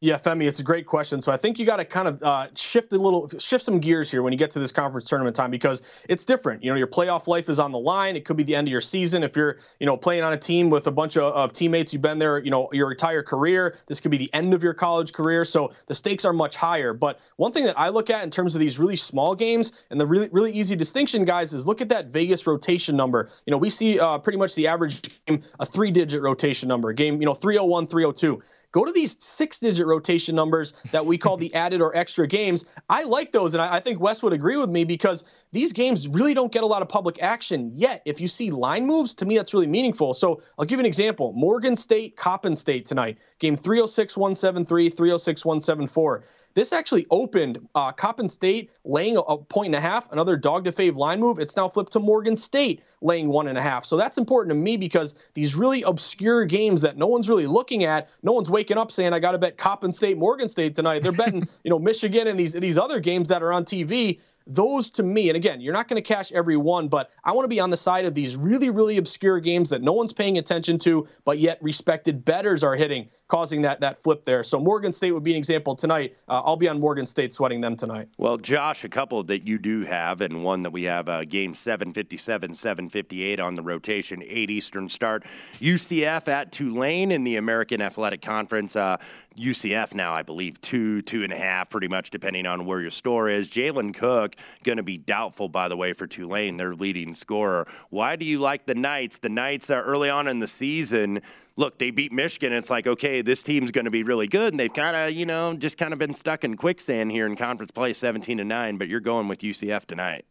[0.00, 1.22] yeah, Femi, it's a great question.
[1.22, 4.10] So I think you got to kind of uh, shift a little, shift some gears
[4.10, 6.62] here when you get to this conference tournament time because it's different.
[6.62, 8.14] You know, your playoff life is on the line.
[8.14, 10.36] It could be the end of your season if you're, you know, playing on a
[10.36, 11.94] team with a bunch of, of teammates.
[11.94, 13.78] You've been there, you know, your entire career.
[13.86, 15.46] This could be the end of your college career.
[15.46, 16.92] So the stakes are much higher.
[16.92, 19.98] But one thing that I look at in terms of these really small games and
[19.98, 23.30] the really really easy distinction, guys, is look at that Vegas rotation number.
[23.46, 26.92] You know, we see uh, pretty much the average game a three-digit rotation number.
[26.92, 28.42] Game, you know, 301, 302
[28.76, 32.66] go to these six digit rotation numbers that we call the added or extra games.
[32.90, 36.08] I like those, and I, I, think Wes would agree with me because these games
[36.08, 38.02] really don't get a lot of public action yet.
[38.04, 40.12] If you see line moves, to me, that's really meaningful.
[40.12, 45.44] So I'll give you an example Morgan State, Coppin State tonight, game 306 173, 306
[45.46, 46.24] 174.
[46.56, 50.64] This actually opened uh, Coppin State laying a, a point and a half, another dog
[50.64, 51.38] to fave line move.
[51.38, 53.84] It's now flipped to Morgan State laying one and a half.
[53.84, 57.84] So that's important to me because these really obscure games that no one's really looking
[57.84, 61.02] at, no one's waking up saying I got to bet Coppin State, Morgan State tonight.
[61.02, 64.90] They're betting, you know, Michigan and these these other games that are on TV those
[64.90, 67.48] to me, and again, you're not going to cash every one, but I want to
[67.48, 70.78] be on the side of these really, really obscure games that no one's paying attention
[70.78, 74.44] to, but yet respected bettors are hitting, causing that that flip there.
[74.44, 76.16] So Morgan State would be an example tonight.
[76.28, 78.08] Uh, I'll be on Morgan State sweating them tonight.
[78.18, 81.52] Well, Josh, a couple that you do have, and one that we have uh, game
[81.52, 85.24] 757, 758 on the rotation, 8 Eastern start.
[85.58, 88.76] UCF at Tulane in the American Athletic Conference.
[88.76, 88.98] Uh,
[89.36, 92.90] UCF now, I believe, two, two and a half, pretty much depending on where your
[92.90, 93.50] store is.
[93.50, 97.66] Jalen Cook going to be doubtful, by the way, for Tulane, their leading scorer.
[97.90, 99.18] Why do you like the Knights?
[99.18, 101.22] The Knights are early on in the season.
[101.56, 102.52] Look, they beat Michigan.
[102.52, 104.52] It's like, okay, this team's going to be really good.
[104.52, 107.36] And they've kind of, you know, just kind of been stuck in quicksand here in
[107.36, 110.24] conference play 17 to 9, but you're going with UCF tonight.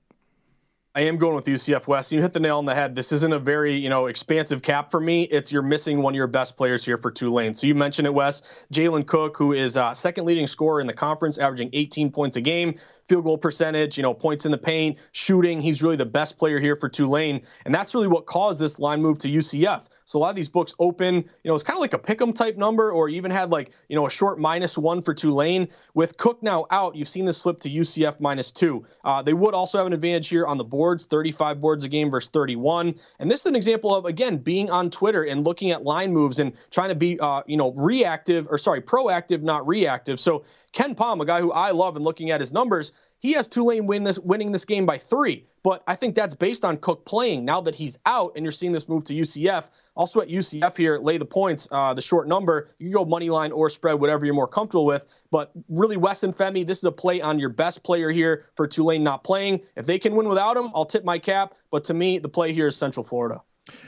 [0.98, 2.14] I am going with UCF Wes.
[2.14, 2.96] You hit the nail on the head.
[2.96, 5.24] This isn't a very, you know, expansive cap for me.
[5.24, 7.54] It's you're missing one of your best players here for Tulane.
[7.54, 8.42] So you mentioned it, Wes.
[8.72, 12.42] Jalen Cook, who is uh, second leading scorer in the conference, averaging 18 points a
[12.42, 12.76] game,
[13.08, 15.62] field goal percentage, you know, points in the paint, shooting.
[15.62, 19.02] He's really the best player here for Tulane, and that's really what caused this line
[19.02, 19.88] move to UCF.
[20.06, 22.34] So a lot of these books open, you know, it's kind of like a pick'em
[22.34, 25.68] type number, or even had like, you know, a short minus one for Tulane.
[25.96, 28.86] With Cook now out, you've seen this flip to UCF minus two.
[29.04, 32.12] Uh, they would also have an advantage here on the boards, 35 boards a game
[32.12, 32.96] versus 31.
[33.20, 36.40] And this is an example of again being on Twitter and looking at line moves
[36.40, 40.20] and trying to be, uh, you know, reactive or sorry, proactive, not reactive.
[40.20, 43.88] So KenPom, a guy who I love and looking at his numbers, he has Tulane
[43.88, 45.46] win this, winning this game by three.
[45.64, 47.44] But I think that's based on Cook playing.
[47.44, 49.64] Now that he's out, and you're seeing this move to UCF.
[49.96, 52.70] Also at UCF here, lay the points, uh, the short number.
[52.78, 55.08] You go money line or spread, whatever you're more comfortable with.
[55.32, 59.04] But really, Weston Femi, this is a play on your best player here for Tulane
[59.04, 59.62] not playing.
[59.76, 61.56] If they can win without him, I'll tip my cap.
[61.72, 63.42] But to me, the play here is Central Florida.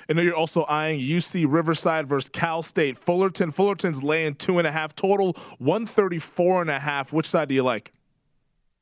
[0.10, 2.98] And then you're also eyeing UC Riverside versus Cal State.
[2.98, 3.52] Fullerton.
[3.52, 7.13] Fullerton's laying two and a half total, 134 and a half.
[7.13, 7.93] Which side do you like?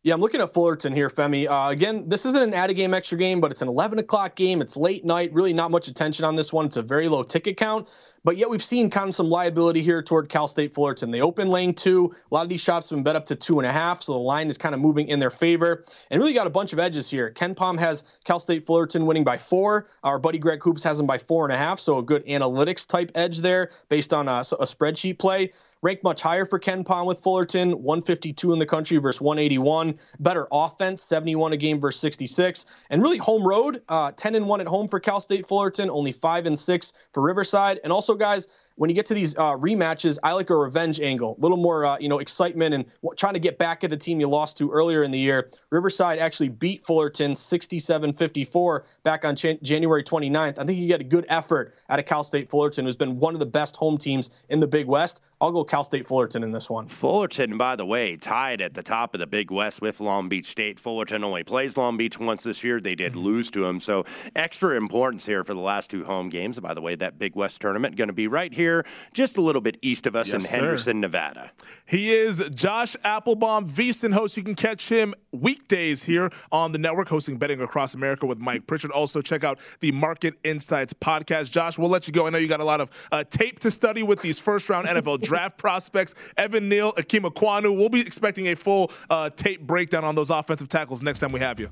[0.06, 1.50] Yeah, I'm looking at Fullerton here, Femi.
[1.50, 4.36] Uh, again, this isn't an add a game extra game, but it's an 11 o'clock
[4.36, 4.62] game.
[4.62, 5.34] It's late night.
[5.34, 6.68] Really, not much attention on this one.
[6.68, 7.88] It's a very low ticket count.
[8.24, 11.10] But yet we've seen kind of some liability here toward Cal State Fullerton.
[11.10, 12.14] They open lane two.
[12.32, 14.14] A lot of these shots have been bet up to two and a half, so
[14.14, 15.84] the line is kind of moving in their favor.
[16.12, 17.32] And really got a bunch of edges here.
[17.32, 19.88] KenPom has Cal State Fullerton winning by four.
[20.04, 22.86] Our buddy Greg Hoops has them by four and a half, so a good analytics
[22.86, 25.52] type edge there based on a, a spreadsheet play
[25.86, 30.00] ranked much higher for KenPom with Fullerton, 152 in the country versus 181.
[30.20, 32.66] Better offense, 71 a game versus 66.
[32.90, 36.12] And really home road, uh, 10 and 1 at home for Cal State Fullerton, only
[36.12, 37.80] 5 and 6 for Riverside.
[37.84, 41.36] And also, guys, when you get to these uh, rematches, I like a revenge angle,
[41.38, 43.98] a little more, uh, you know, excitement and w- trying to get back at the
[43.98, 45.50] team you lost to earlier in the year.
[45.70, 50.60] Riverside actually beat Fullerton 67-54 back on January 29th.
[50.60, 53.34] I think you get a good effort out of Cal State Fullerton, who's been one
[53.34, 55.22] of the best home teams in the Big West.
[55.42, 56.88] I'll go Cal State Fullerton in this one.
[56.88, 60.46] Fullerton, by the way, tied at the top of the Big West with Long Beach
[60.46, 60.80] State.
[60.80, 62.80] Fullerton only plays Long Beach once this year.
[62.80, 63.22] They did mm-hmm.
[63.22, 66.60] lose to him, so extra importance here for the last two home games.
[66.60, 68.65] By the way, that Big West tournament going to be right here,
[69.14, 71.00] just a little bit east of us yes, in Henderson, sir.
[71.00, 71.52] Nevada.
[71.86, 74.38] He is Josh Appelbaum, VSiN host.
[74.38, 78.68] You can catch him weekdays here on the network, hosting Betting Across America with Mike
[78.68, 78.92] Pritchard.
[78.92, 81.52] Also, check out the Market Insights podcast.
[81.52, 82.28] Josh, we'll let you go.
[82.28, 84.88] I know you got a lot of uh, tape to study with these first round
[84.88, 86.14] NFL draft prospects.
[86.38, 87.76] Evan Neal, Ikem Ekwonu.
[87.76, 91.40] We'll be expecting a full uh, tape breakdown on those offensive tackles next time we
[91.40, 91.70] have you.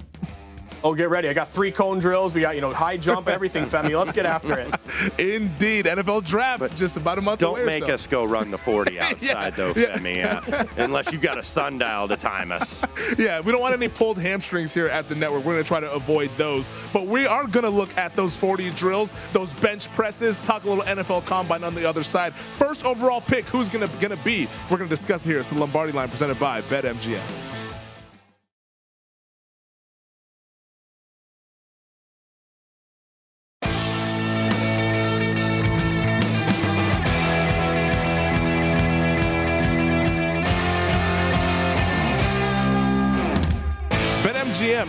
[0.84, 1.30] Oh, get ready.
[1.30, 2.34] I got three cone drills.
[2.34, 3.98] We got, you know, high jump, everything, Femi.
[3.98, 4.74] Let's get after it.
[5.20, 5.86] Indeed.
[5.86, 7.60] NFL draft but just about a month don't away.
[7.60, 7.94] Don't make so.
[7.94, 10.66] us go run the 40 outside, yeah, though, Femi, yeah.
[10.78, 12.82] unless you've got a sundial to time us.
[13.18, 15.44] Yeah, we don't want any pulled hamstrings here at the network.
[15.46, 16.72] We're going to try to avoid those.
[16.92, 20.70] But we are going to look at those 40 drills, those bench presses, talk a
[20.70, 22.34] little NFL combine on the other side.
[22.34, 24.48] First overall pick, who's going to, going to be?
[24.70, 25.40] We're going to discuss here.
[25.40, 27.53] It's the Lombardi line presented by BetMGM.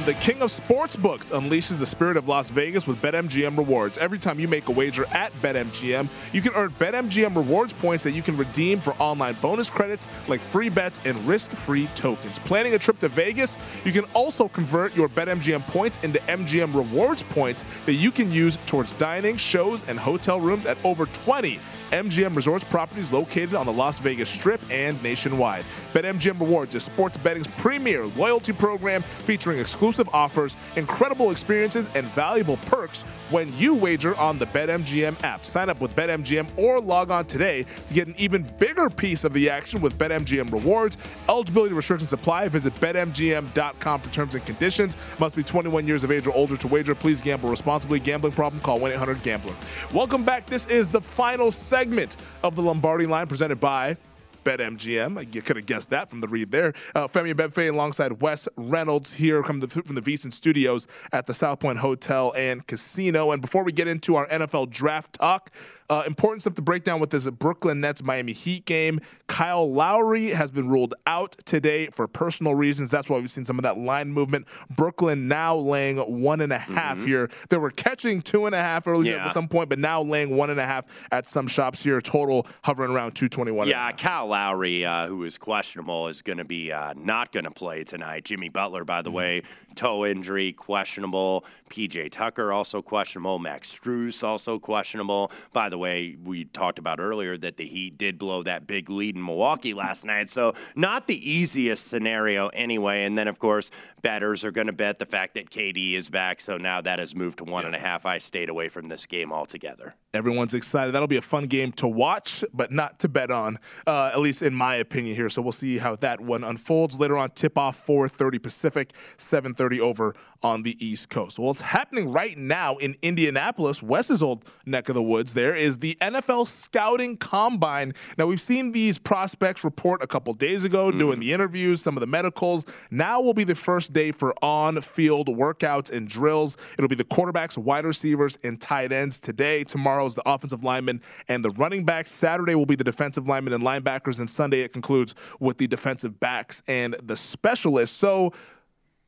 [0.04, 3.96] The king of sportsbooks, unleashes the spirit of Las Vegas with BetMGM rewards.
[3.96, 8.10] Every time you make a wager at BetMGM, you can earn BetMGM rewards points that
[8.10, 12.38] you can redeem for online bonus credits like free bets and risk-free tokens.
[12.40, 17.22] Planning a trip to Vegas, you can also convert your BetMGM points into MGM rewards
[17.22, 21.58] points that you can use towards dining, shows, and hotel rooms at over 20
[21.94, 25.64] MGM Resorts properties located on the Las Vegas Strip and nationwide.
[25.92, 32.56] BetMGM Rewards is sports betting's premier loyalty program featuring exclusive offers, incredible experiences, and valuable
[32.66, 33.04] perks
[33.34, 35.44] when you wager on the BetMGM app.
[35.44, 39.32] Sign up with BetMGM or log on today to get an even bigger piece of
[39.32, 40.98] the action with BetMGM Rewards.
[41.28, 42.46] Eligibility restrictions apply.
[42.46, 44.96] Visit BetMGM.com for terms and conditions.
[45.18, 46.94] Must be 21 years of age or older to wager.
[46.94, 47.98] Please gamble responsibly.
[47.98, 48.62] Gambling problem?
[48.62, 49.56] Call 1-800-GAMBLER.
[49.92, 50.46] Welcome back.
[50.46, 53.96] This is the final segment of the Lombardi line presented by
[54.44, 55.34] BetMGM.
[55.34, 56.72] You could have guessed that from the read there.
[56.94, 61.34] Uh, Femi Abebefe alongside Wes Reynolds here from the from the VSiN Studios at the
[61.34, 63.32] South Point Hotel and Casino.
[63.32, 65.50] And before we get into our NFL draft talk,
[65.90, 69.00] uh, important stuff to break down with this Brooklyn Nets Miami Heat game.
[69.26, 72.90] Kyle Lowry has been ruled out today for personal reasons.
[72.90, 74.46] That's why we've seen some of that line movement.
[74.70, 77.06] Brooklyn now laying one and a half mm-hmm.
[77.06, 77.30] here.
[77.50, 79.26] They were catching two and a half early yeah.
[79.26, 82.00] at some point, but now laying one and a half at some shops here.
[82.00, 83.68] Total hovering around 221.
[83.68, 87.52] Yeah, Kyle Lowry, uh, who is questionable, is going to be uh, not going to
[87.52, 88.24] play tonight.
[88.24, 89.16] Jimmy Butler, by the mm-hmm.
[89.16, 89.42] way,
[89.76, 91.44] toe injury, questionable.
[91.70, 93.38] PJ Tucker also questionable.
[93.38, 95.30] Max Strus also questionable.
[95.52, 99.14] By the way, we talked about earlier that the Heat did blow that big lead
[99.14, 100.28] in Milwaukee last night.
[100.28, 103.04] So not the easiest scenario anyway.
[103.04, 103.70] And then of course,
[104.02, 106.40] bettors are going to bet the fact that KD is back.
[106.40, 107.68] So now that has moved to one yeah.
[107.68, 108.04] and a half.
[108.04, 109.94] I stayed away from this game altogether.
[110.12, 110.94] Everyone's excited.
[110.94, 114.42] That'll be a fun game to watch, but not to bet on, uh, at least
[114.42, 115.28] in my opinion here.
[115.28, 117.30] So we'll see how that one unfolds later on.
[117.30, 121.38] Tip off 4:30 Pacific, 7:30 over on the East Coast.
[121.38, 125.34] Well, it's happening right now in Indianapolis, Wes's old neck of the woods.
[125.34, 127.94] There is the NFL Scouting Combine.
[128.18, 130.98] Now we've seen these prospects report a couple days ago, mm.
[130.98, 132.64] doing the interviews, some of the medicals.
[132.90, 136.56] Now will be the first day for on-field workouts and drills.
[136.76, 140.64] It'll be the quarterbacks, wide receivers, and tight ends today, tomorrow tomorrow is the offensive
[140.64, 142.10] linemen and the running backs.
[142.10, 146.18] Saturday will be the defensive linemen and linebackers, and Sunday it concludes with the defensive
[146.20, 147.96] backs and the specialists.
[147.96, 148.32] So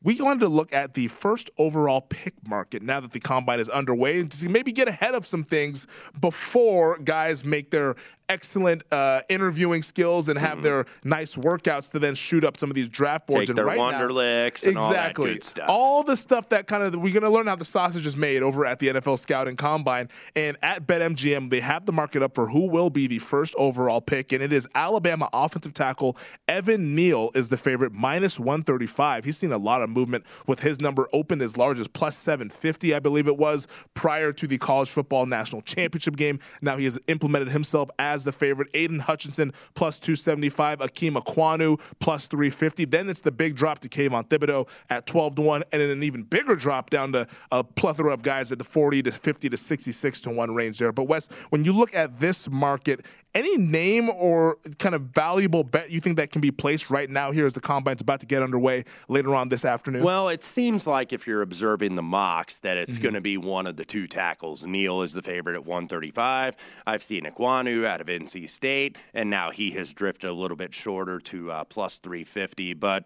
[0.02, 3.68] we wanted to look at the first overall pick market now that the combine is
[3.68, 5.86] underway and to maybe get ahead of some things
[6.20, 7.96] before guys make their
[8.28, 10.62] excellent uh, interviewing skills and have mm.
[10.62, 13.42] their nice workouts to then shoot up some of these draft boards.
[13.42, 15.40] Take and their right Wonderlics now, exactly.
[15.66, 18.16] All, all the stuff that kind of we're going to learn how the sausage is
[18.16, 21.50] made over at the NFL Scouting Combine and at BetMGM.
[21.50, 24.52] They have the market up for who will be the first overall pick, and it
[24.52, 26.16] is Alabama offensive tackle
[26.48, 29.24] Evan Neal is the favorite, minus 135.
[29.24, 32.94] He's seen a lot of movement with his number open as large as plus 750,
[32.94, 36.38] I believe it was, prior to the college football national championship game.
[36.60, 38.68] Now he has implemented himself as the favorite.
[38.74, 42.84] Aidan Hutchinson plus 275, Ikem Ekwonu plus 350.
[42.86, 46.02] Then it's the big drop to Kayvon Thibodeaux at 12 to 1, and then an
[46.02, 49.56] even bigger drop down to a plethora of guys at the 40 to 50 to
[49.56, 50.92] 66 to 1 range there.
[50.92, 55.90] But Wes, when you look at this market, any name or kind of valuable bet
[55.90, 58.42] you think that can be placed right now here as the combine's about to get
[58.42, 60.02] underway later on this afternoon?
[60.02, 63.02] Well, it seems like if you're observing the mocks that it's mm-hmm.
[63.02, 64.64] going to be one of the two tackles.
[64.64, 66.56] Neal is the favorite at 135.
[66.86, 70.74] I've seen Ekwonu out of NC State, and now he has drifted a little bit
[70.74, 72.74] shorter to uh, plus 350.
[72.74, 73.04] But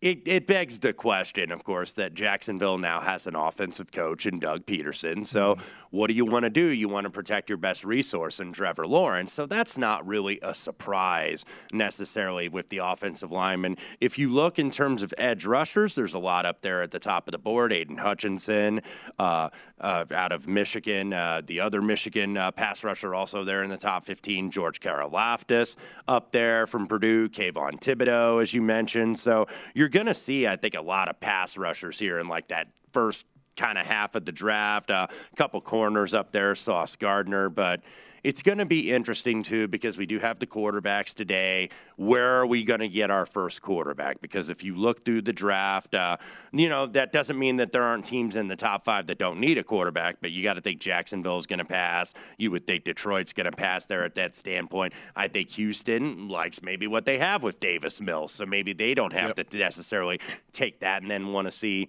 [0.00, 4.38] it, it begs the question, of course, that Jacksonville now has an offensive coach in
[4.38, 5.26] Doug Pederson.
[5.26, 5.86] So, mm-hmm.
[5.90, 6.66] what do you want to do?
[6.66, 9.32] You want to protect your best resource in Trevor Lawrence.
[9.32, 13.76] So, that's not really a surprise necessarily with the offensive lineman.
[14.00, 17.00] If you look in terms of edge rushers, there's a lot up there at the
[17.00, 17.72] top of the board.
[17.72, 18.82] Aidan Hutchinson
[19.18, 19.48] uh,
[19.80, 23.76] uh, out of Michigan, uh, the other Michigan uh, pass rusher also there in the
[23.76, 25.74] top 15, George Karlaftis
[26.06, 29.18] up there from Purdue, Kayvon Thibodeaux, as you mentioned.
[29.18, 32.28] So, you're you're going to see, I think, a lot of pass rushers here in
[32.28, 33.24] like that first
[33.56, 34.90] kind of half of the draft.
[34.90, 37.80] A uh, couple corners up there, Sauce Gardner, but
[38.22, 41.70] it's going to be interesting too because we do have the quarterbacks today.
[41.96, 44.20] Where are we going to get our first quarterback?
[44.20, 46.16] Because if you look through the draft, uh,
[46.52, 49.40] you know that doesn't mean that there aren't teams in the top five that don't
[49.40, 50.18] need a quarterback.
[50.20, 52.14] But you got to think Jacksonville is going to pass.
[52.36, 54.94] You would think Detroit's going to pass there at that standpoint.
[55.16, 59.12] I think Houston likes maybe what they have with Davis Mills, so maybe they don't
[59.12, 59.48] have yep.
[59.48, 60.20] to necessarily
[60.52, 61.88] take that and then want to see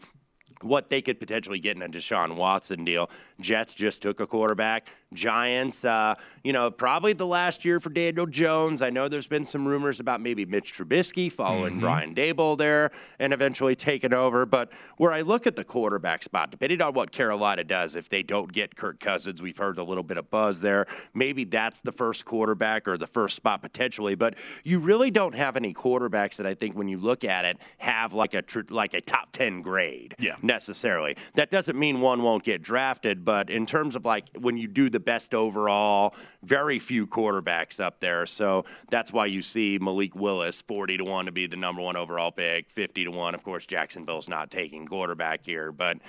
[0.62, 3.10] what they could potentially get in a Deshaun Watson deal.
[3.40, 4.88] Jets just took a quarterback.
[5.14, 8.82] Giants, uh, you know, probably the last year for Daniel Jones.
[8.82, 11.82] I know there's been some rumors about maybe Mitch Trubisky following mm-hmm.
[11.82, 14.46] Brian Daboll there and eventually taking over.
[14.46, 18.22] But where I look at the quarterback spot, depending on what Carolina does, if they
[18.22, 20.86] don't get Kirk Cousins, we've heard a little bit of buzz there.
[21.14, 24.14] Maybe that's the first quarterback or the first spot potentially.
[24.14, 27.58] But you really don't have any quarterbacks that I think when you look at it
[27.80, 30.14] have like a like a top ten grade.
[30.20, 30.36] Yeah.
[30.44, 31.18] Necessarily.
[31.34, 34.90] That doesn't mean one won't get drafted, but in terms of like when you do
[34.90, 36.14] the the best overall.
[36.44, 38.26] Very few quarterbacks up there.
[38.26, 41.96] So that's why you see Malik Willis 40 to 1 to be the number one
[41.96, 43.34] overall pick, 50 to 1.
[43.34, 45.72] Of course, Jacksonville's not taking quarterback here.
[45.72, 46.00] But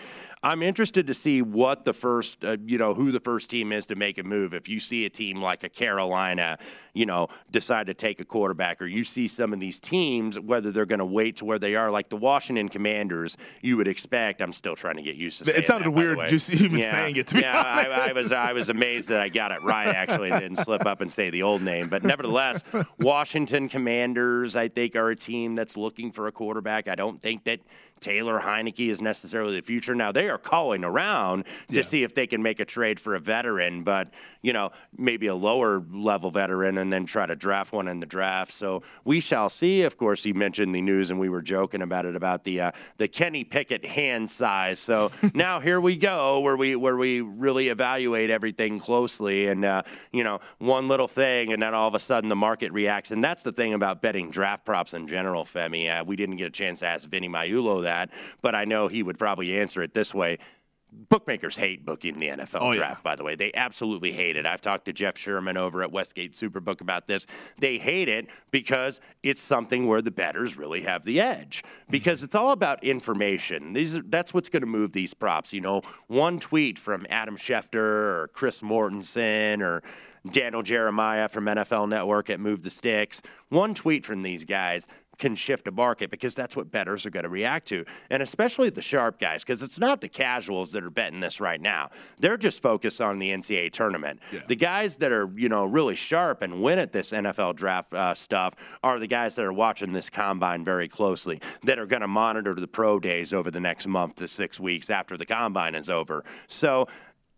[0.43, 3.86] I'm interested to see what the first, uh, you know, who the first team is
[3.86, 4.55] to make a move.
[4.55, 6.59] If you see a team like a Carolina,
[6.95, 10.72] you know, decide to take a quarterback, or you see some of these teams, whether
[10.72, 14.43] they're going to wait to where they are, like the Washington Commanders, you would expect.
[14.43, 15.51] I'm still trying to get used to.
[15.51, 17.28] It It sounded that, weird just even yeah, saying it.
[17.28, 19.88] To be yeah, I, I, was I was amazed that I got it right.
[19.88, 22.64] Actually, didn't slip up and say the old name, but nevertheless,
[22.98, 26.88] Washington Commanders, I think, are a team that's looking for a quarterback.
[26.88, 27.60] I don't think that
[28.00, 29.94] Taylor Heinicke is necessarily the future.
[29.94, 31.82] Now they are calling around to yeah.
[31.82, 34.08] see if they can make a trade for a veteran, but
[34.42, 38.06] you know maybe a lower level veteran, and then try to draft one in the
[38.06, 38.52] draft.
[38.52, 39.82] So we shall see.
[39.82, 42.72] Of course, you mentioned the news, and we were joking about it about the uh,
[42.96, 44.78] the Kenny Pickett hand size.
[44.78, 49.82] So now here we go, where we where we really evaluate everything closely, and uh,
[50.12, 53.24] you know one little thing, and then all of a sudden the market reacts, and
[53.24, 55.90] that's the thing about betting draft props in general, Femi.
[55.90, 58.10] Uh, we didn't get a chance to ask Vinny Magliulo that that,
[58.40, 60.38] but I know he would probably answer it this way.
[60.93, 63.11] Bookmakers hate booking the NFL oh, draft, yeah.
[63.11, 63.34] by the way.
[63.34, 64.47] They absolutely hate it.
[64.47, 67.26] I've talked to Jeff Sherman over at Westgate Superbook about this.
[67.59, 72.26] They hate it because it's something where the bettors really have the edge because mm-hmm.
[72.26, 73.72] it's all about information.
[73.72, 75.53] These are, that's what's going to move these props.
[75.53, 79.82] You know, one tweet from Adam Schefter or Chris Mortensen or
[80.30, 83.22] Daniel Jeremiah from NFL Network at Move the Sticks.
[83.49, 84.86] One tweet from these guys
[85.20, 87.84] can shift a market because that's what bettors are going to react to.
[88.10, 91.60] And especially the sharp guys, because it's not the casuals that are betting this right
[91.60, 91.90] now.
[92.18, 94.20] They're just focused on the NCAA tournament.
[94.32, 94.40] Yeah.
[94.48, 98.14] The guys that are, you know, really sharp and win at this NFL draft uh,
[98.14, 102.08] stuff are the guys that are watching this combine very closely, that are going to
[102.08, 105.90] monitor the pro days over the next month to six weeks after the combine is
[105.90, 106.24] over.
[106.46, 106.88] So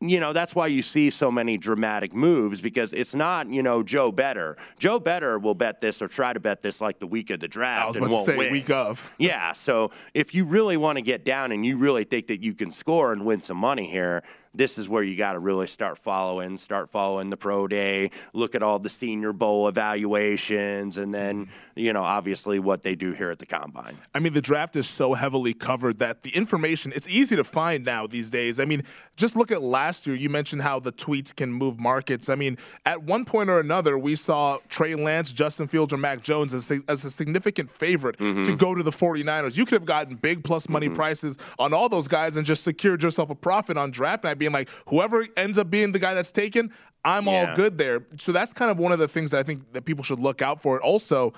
[0.03, 3.85] you know, that's why you see so many dramatic moves because it's not, you know,
[3.85, 4.57] Joe Bettor.
[4.79, 7.47] Joe Bettor will bet this or try to bet this like the week of the
[7.47, 8.53] draft I was and won't say win.
[8.53, 9.15] week of.
[9.19, 9.53] Yeah.
[9.53, 12.73] So if you really want to get down and you really think that you can
[12.73, 14.25] score and win some money here,
[14.55, 18.55] this is where you got to really start following, start following the pro day, look
[18.55, 23.31] at all the senior bowl evaluations, and then, you know, obviously what they do here
[23.31, 23.97] at the combine.
[24.15, 27.85] I mean, the draft is so heavily covered that the information, it's easy to find
[27.85, 28.61] now these days.
[28.61, 28.83] I mean,
[29.17, 30.17] just look at last year.
[30.17, 32.29] You mentioned how the tweets can move markets.
[32.29, 36.23] I mean, at one point or another, we saw Trey Lance, Justin Fields, or Mac
[36.23, 38.43] Jones as a, as a significant favorite mm-hmm.
[38.43, 39.57] to go to the 49ers.
[39.57, 40.97] You could have gotten big plus money mm-hmm.
[40.97, 44.53] prices on all those guys and just secured yourself a profit on draft night being
[44.53, 46.72] like, whoever ends up being the guy that's taken,
[47.05, 47.51] I'm yeah.
[47.51, 48.05] all good there.
[48.18, 50.43] So that's kind of one of the things that I think that people should look
[50.43, 50.80] out for.
[50.82, 51.32] Also,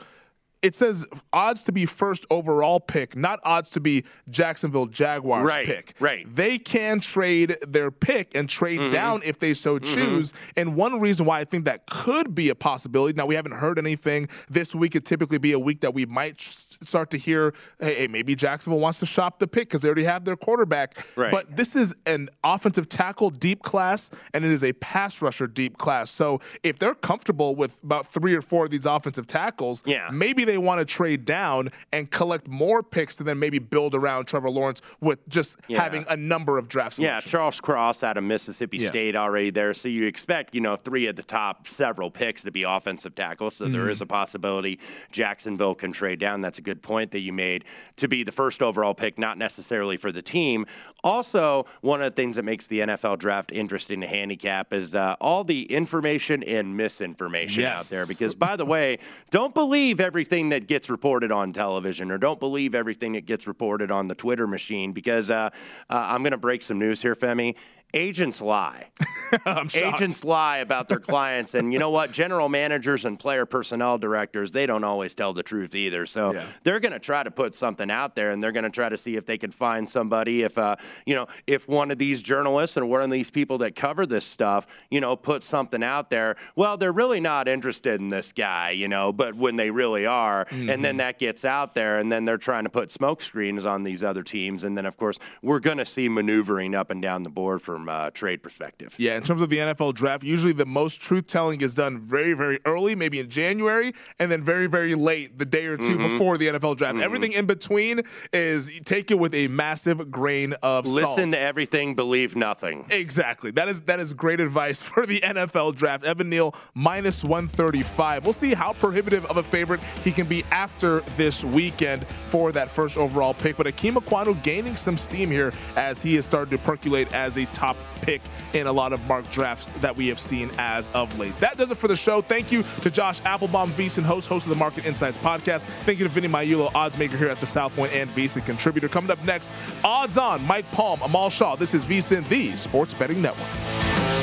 [0.64, 5.66] it says odds to be first overall pick, not odds to be Jacksonville Jaguars right,
[5.66, 5.94] pick.
[6.00, 6.26] Right.
[6.34, 8.90] They can trade their pick and trade mm-hmm.
[8.90, 9.84] down if they so mm-hmm.
[9.84, 10.32] choose.
[10.32, 10.60] Mm-hmm.
[10.60, 13.14] And one reason why I think that could be a possibility.
[13.14, 14.96] Now we haven't heard anything this week.
[14.96, 18.98] It typically be a week that we might start to hear, hey, maybe Jacksonville wants
[19.00, 21.06] to shop the pick because they already have their quarterback.
[21.14, 21.30] Right.
[21.30, 25.76] But this is an offensive tackle deep class, and it is a pass rusher deep
[25.76, 26.10] class.
[26.10, 30.08] So if they're comfortable with about three or four of these offensive tackles, yeah.
[30.10, 34.26] maybe they want to trade down and collect more picks to then maybe build around
[34.26, 35.82] Trevor Lawrence with just yeah.
[35.82, 36.98] having a number of drafts.
[36.98, 38.88] Yeah, Charles Cross out of Mississippi yeah.
[38.88, 39.74] State already there.
[39.74, 43.56] So you expect, you know, three of the top several picks to be offensive tackles.
[43.56, 43.74] So mm-hmm.
[43.74, 44.78] there is a possibility
[45.10, 46.40] Jacksonville can trade down.
[46.40, 47.64] That's a good point that you made
[47.96, 50.66] to be the first overall pick, not necessarily for the team.
[51.02, 55.16] Also, one of the things that makes the NFL draft interesting to handicap is uh,
[55.20, 57.80] all the information and misinformation yes.
[57.80, 58.06] out there.
[58.06, 58.98] Because, by the way,
[59.30, 63.46] don't believe everything everything that gets reported on television or don't believe everything that gets
[63.46, 65.48] reported on the Twitter machine because uh, uh,
[65.88, 67.56] I'm going to break some news here, Femi
[67.94, 68.88] agents lie.
[69.74, 71.54] agents lie about their clients.
[71.54, 72.12] And you know what?
[72.12, 76.04] General managers and player personnel directors, they don't always tell the truth either.
[76.06, 76.44] So yeah.
[76.64, 78.96] they're going to try to put something out there and they're going to try to
[78.96, 80.42] see if they can find somebody.
[80.42, 80.76] If, uh,
[81.06, 84.24] you know, if one of these journalists and one of these people that cover this
[84.24, 88.70] stuff, you know, put something out there, well, they're really not interested in this guy,
[88.70, 90.70] you know, but when they really are, mm-hmm.
[90.70, 90.98] and then mm-hmm.
[90.98, 94.22] that gets out there and then they're trying to put smoke screens on these other
[94.22, 94.64] teams.
[94.64, 97.83] And then, of course, we're going to see maneuvering up and down the board from
[97.84, 98.94] from a trade perspective.
[98.98, 102.32] Yeah, in terms of the NFL draft, usually the most truth telling is done very,
[102.32, 106.02] very early, maybe in January, and then very, very late, the day or 2 mm-hmm.
[106.02, 106.94] before the NFL draft.
[106.94, 107.04] Mm-hmm.
[107.04, 111.18] Everything in between is take it with a massive grain of Listen salt.
[111.18, 112.86] Listen to everything, believe nothing.
[112.90, 113.50] Exactly.
[113.50, 116.04] That is that is great advice for the NFL draft.
[116.04, 118.24] Evan Neal minus 135.
[118.24, 122.70] We'll see how prohibitive of a favorite he can be after this weekend for that
[122.70, 123.56] first overall pick.
[123.56, 127.44] But Ikem Ekwonu gaining some steam here as he has started to percolate as a
[127.46, 127.63] top
[128.02, 128.20] pick
[128.52, 131.38] in a lot of mock drafts that we have seen as of late.
[131.38, 132.20] That does it for the show.
[132.20, 135.64] Thank you to Josh Appelbaum, VSiN host, host of the Market Insights podcast.
[135.84, 138.88] Thank you to Vinny Magliulo, odds maker here at the South Point and VSiN contributor.
[138.88, 141.56] Coming up next, odds on Mike Palm, Amal Shaw.
[141.56, 144.13] This is VSiN, the Sports Betting Network.